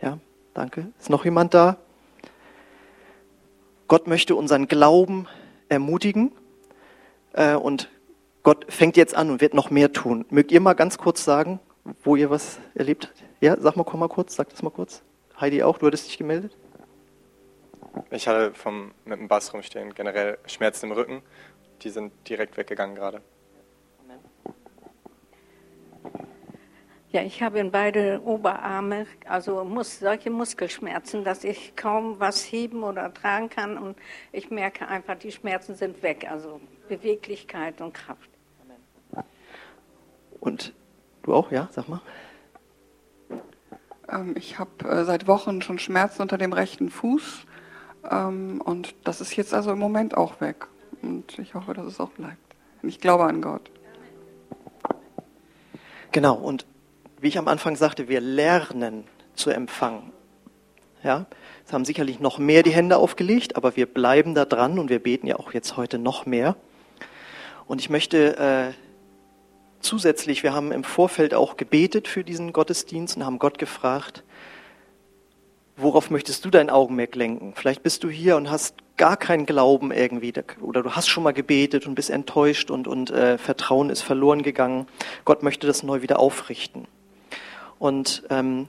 [0.00, 0.18] Ja,
[0.52, 0.88] danke.
[0.98, 1.76] Ist noch jemand da?
[3.86, 5.28] Gott möchte unseren Glauben
[5.68, 6.32] ermutigen
[7.34, 7.88] äh, und
[8.42, 10.24] Gott fängt jetzt an und wird noch mehr tun.
[10.28, 11.60] Mögt ihr mal ganz kurz sagen,
[12.02, 13.22] wo ihr was erlebt habt?
[13.40, 15.02] Ja, sag mal, komm mal kurz, sag das mal kurz.
[15.40, 16.56] Heidi auch, du hattest dich gemeldet?
[18.10, 21.22] Ich hatte vom, mit dem Bass rumstehen generell Schmerzen im Rücken.
[21.82, 23.22] Die sind direkt weggegangen gerade.
[27.10, 32.82] Ja, ich habe in beide Oberarme, also muss, solche Muskelschmerzen, dass ich kaum was heben
[32.82, 33.98] oder tragen kann und
[34.32, 38.30] ich merke einfach, die Schmerzen sind weg, also Beweglichkeit und Kraft.
[40.40, 40.72] Und
[41.22, 41.68] du auch, ja?
[41.70, 42.00] Sag mal.
[44.08, 47.46] Ähm, ich habe äh, seit Wochen schon Schmerzen unter dem rechten Fuß
[48.02, 50.66] und das ist jetzt also im Moment auch weg.
[51.02, 52.36] Und ich hoffe, dass es auch bleibt.
[52.82, 53.70] Ich glaube an Gott.
[56.10, 56.66] Genau, und
[57.20, 60.12] wie ich am Anfang sagte, wir lernen zu empfangen.
[61.02, 61.26] Ja,
[61.66, 65.00] es haben sicherlich noch mehr die Hände aufgelegt, aber wir bleiben da dran und wir
[65.00, 66.56] beten ja auch jetzt heute noch mehr.
[67.66, 68.72] Und ich möchte äh,
[69.80, 74.22] zusätzlich, wir haben im Vorfeld auch gebetet für diesen Gottesdienst und haben Gott gefragt,
[75.76, 77.54] worauf möchtest du dein Augenmerk lenken?
[77.56, 81.32] Vielleicht bist du hier und hast gar keinen Glauben irgendwie oder du hast schon mal
[81.32, 84.86] gebetet und bist enttäuscht und, und äh, Vertrauen ist verloren gegangen.
[85.24, 86.86] Gott möchte das neu wieder aufrichten.
[87.78, 88.68] Und ähm,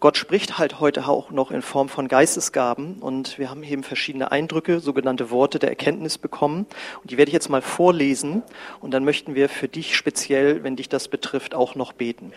[0.00, 4.32] Gott spricht halt heute auch noch in Form von Geistesgaben und wir haben eben verschiedene
[4.32, 6.66] Eindrücke, sogenannte Worte der Erkenntnis bekommen.
[7.02, 8.42] Und die werde ich jetzt mal vorlesen
[8.80, 12.32] und dann möchten wir für dich speziell, wenn dich das betrifft, auch noch beten.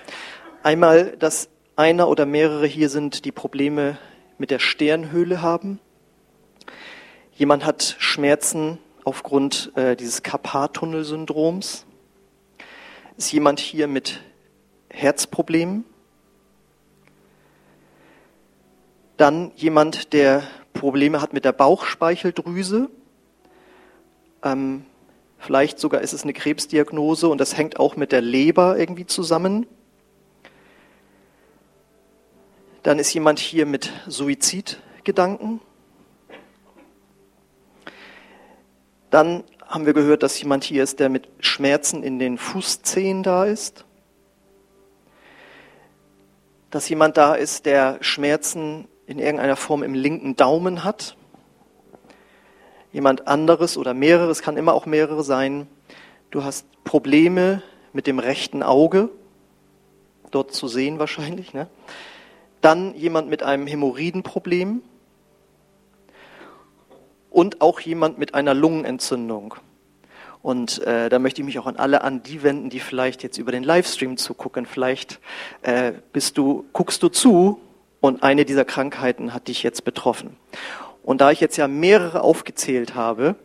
[0.61, 3.97] Einmal, dass einer oder mehrere hier sind, die Probleme
[4.37, 5.79] mit der Sternhöhle haben.
[7.33, 11.85] Jemand hat Schmerzen aufgrund äh, dieses Karpattunnelsyndroms.
[13.17, 14.21] Ist jemand hier mit
[14.89, 15.85] Herzproblemen?
[19.17, 22.89] Dann jemand, der Probleme hat mit der Bauchspeicheldrüse.
[24.43, 24.85] Ähm,
[25.37, 29.67] vielleicht sogar ist es eine Krebsdiagnose und das hängt auch mit der Leber irgendwie zusammen.
[32.85, 35.59] Dann ist jemand hier mit Suizidgedanken.
[39.09, 43.45] Dann haben wir gehört, dass jemand hier ist, der mit Schmerzen in den Fußzehen da
[43.45, 43.85] ist.
[46.69, 51.17] Dass jemand da ist, der Schmerzen in irgendeiner Form im linken Daumen hat.
[52.93, 55.65] Jemand anderes oder mehrere, es kann immer auch mehrere sein.
[56.29, 57.63] Du hast Probleme
[57.93, 59.09] mit dem rechten Auge,
[60.29, 61.51] dort zu sehen wahrscheinlich.
[61.51, 61.67] Ne?
[62.65, 64.81] Dann jemand mit einem Hämorrhoidenproblem
[67.29, 69.53] und auch jemand mit einer Lungenentzündung.
[70.41, 73.37] Und äh, da möchte ich mich auch an alle an die wenden, die vielleicht jetzt
[73.37, 74.65] über den Livestream zugucken.
[74.65, 75.19] Vielleicht
[75.61, 77.61] äh, bist du, guckst du zu
[78.01, 80.35] und eine dieser Krankheiten hat dich jetzt betroffen.
[81.03, 83.35] Und da ich jetzt ja mehrere aufgezählt habe,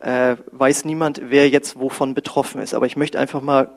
[0.00, 2.74] äh, weiß niemand, wer jetzt wovon betroffen ist.
[2.74, 3.70] Aber ich möchte einfach mal,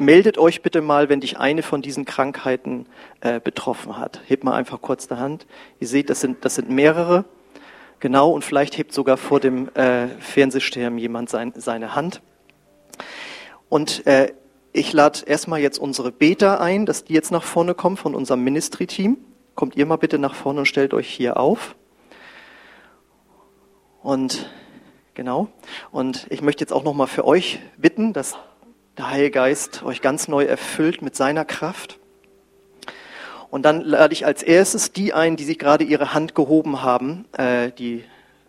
[0.00, 2.86] meldet euch bitte mal, wenn dich eine von diesen Krankheiten
[3.20, 4.20] äh, betroffen hat.
[4.26, 5.46] Hebt mal einfach kurz die Hand.
[5.80, 7.24] Ihr seht, das sind, das sind mehrere.
[8.00, 12.20] Genau, und vielleicht hebt sogar vor dem äh, Fernsehschirm jemand sein, seine Hand.
[13.68, 14.32] Und äh,
[14.72, 18.42] ich lade erstmal jetzt unsere Beter ein, dass die jetzt nach vorne kommen von unserem
[18.44, 19.18] Ministry-Team.
[19.54, 21.76] Kommt ihr mal bitte nach vorne und stellt euch hier auf.
[24.02, 24.50] Und
[25.14, 25.48] genau.
[25.90, 28.36] Und ich möchte jetzt auch noch mal für euch bitten, dass
[28.96, 31.98] der Heilige Geist euch ganz neu erfüllt mit seiner Kraft.
[33.50, 37.24] Und dann lade ich als erstes die ein, die sich gerade ihre Hand gehoben haben,
[37.32, 38.04] äh, die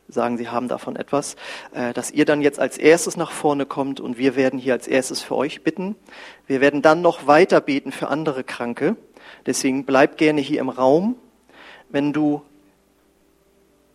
[0.07, 1.35] sagen, sie haben davon etwas,
[1.73, 4.87] äh, dass ihr dann jetzt als erstes nach vorne kommt und wir werden hier als
[4.87, 5.95] erstes für euch bitten.
[6.45, 8.95] Wir werden dann noch weiter beten für andere Kranke.
[9.47, 11.15] Deswegen bleib gerne hier im Raum.
[11.89, 12.43] Wenn du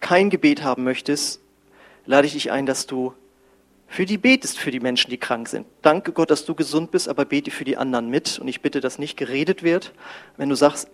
[0.01, 1.41] kein Gebet haben möchtest,
[2.07, 3.15] lade ich dich ein, dass du
[3.91, 5.67] für die betest, für die Menschen, die krank sind.
[5.83, 8.39] Danke Gott, dass du gesund bist, aber bete für die anderen mit.
[8.39, 9.93] Und ich bitte, dass nicht geredet wird.
[10.37, 10.89] Wenn du sagst,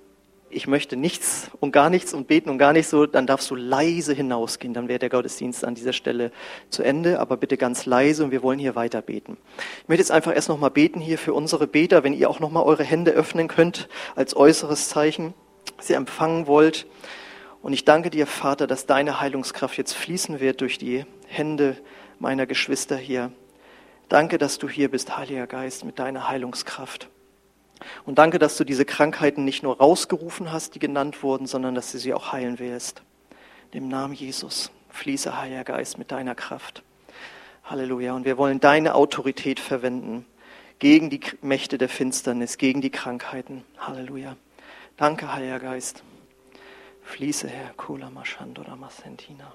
[0.48, 3.54] ich möchte nichts und gar nichts und beten und gar nicht so, dann darfst du
[3.54, 4.72] leise hinausgehen.
[4.72, 6.32] Dann wäre der Gottesdienst an dieser Stelle
[6.70, 9.36] zu Ende, aber bitte ganz leise und wir wollen hier weiter beten.
[9.82, 12.62] Ich möchte jetzt einfach erst nochmal beten hier für unsere Beter, wenn ihr auch nochmal
[12.62, 15.34] eure Hände öffnen könnt als äußeres Zeichen,
[15.86, 16.86] ihr empfangen wollt.
[17.60, 21.76] Und ich danke dir, Vater, dass deine Heilungskraft jetzt fließen wird durch die Hände
[22.18, 23.32] meiner Geschwister hier.
[24.08, 27.08] Danke, dass du hier bist, Heiliger Geist, mit deiner Heilungskraft.
[28.04, 31.92] Und danke, dass du diese Krankheiten nicht nur rausgerufen hast, die genannt wurden, sondern dass
[31.92, 33.02] du sie auch heilen wirst.
[33.72, 36.82] Im Namen Jesus fließe, Heiliger Geist, mit deiner Kraft.
[37.64, 38.14] Halleluja.
[38.14, 40.24] Und wir wollen deine Autorität verwenden
[40.78, 43.64] gegen die Mächte der Finsternis, gegen die Krankheiten.
[43.78, 44.36] Halleluja.
[44.96, 46.02] Danke, Heiliger Geist.
[47.02, 47.70] Fließe, Herr.
[47.76, 49.52] Kula Mashandora Masentina.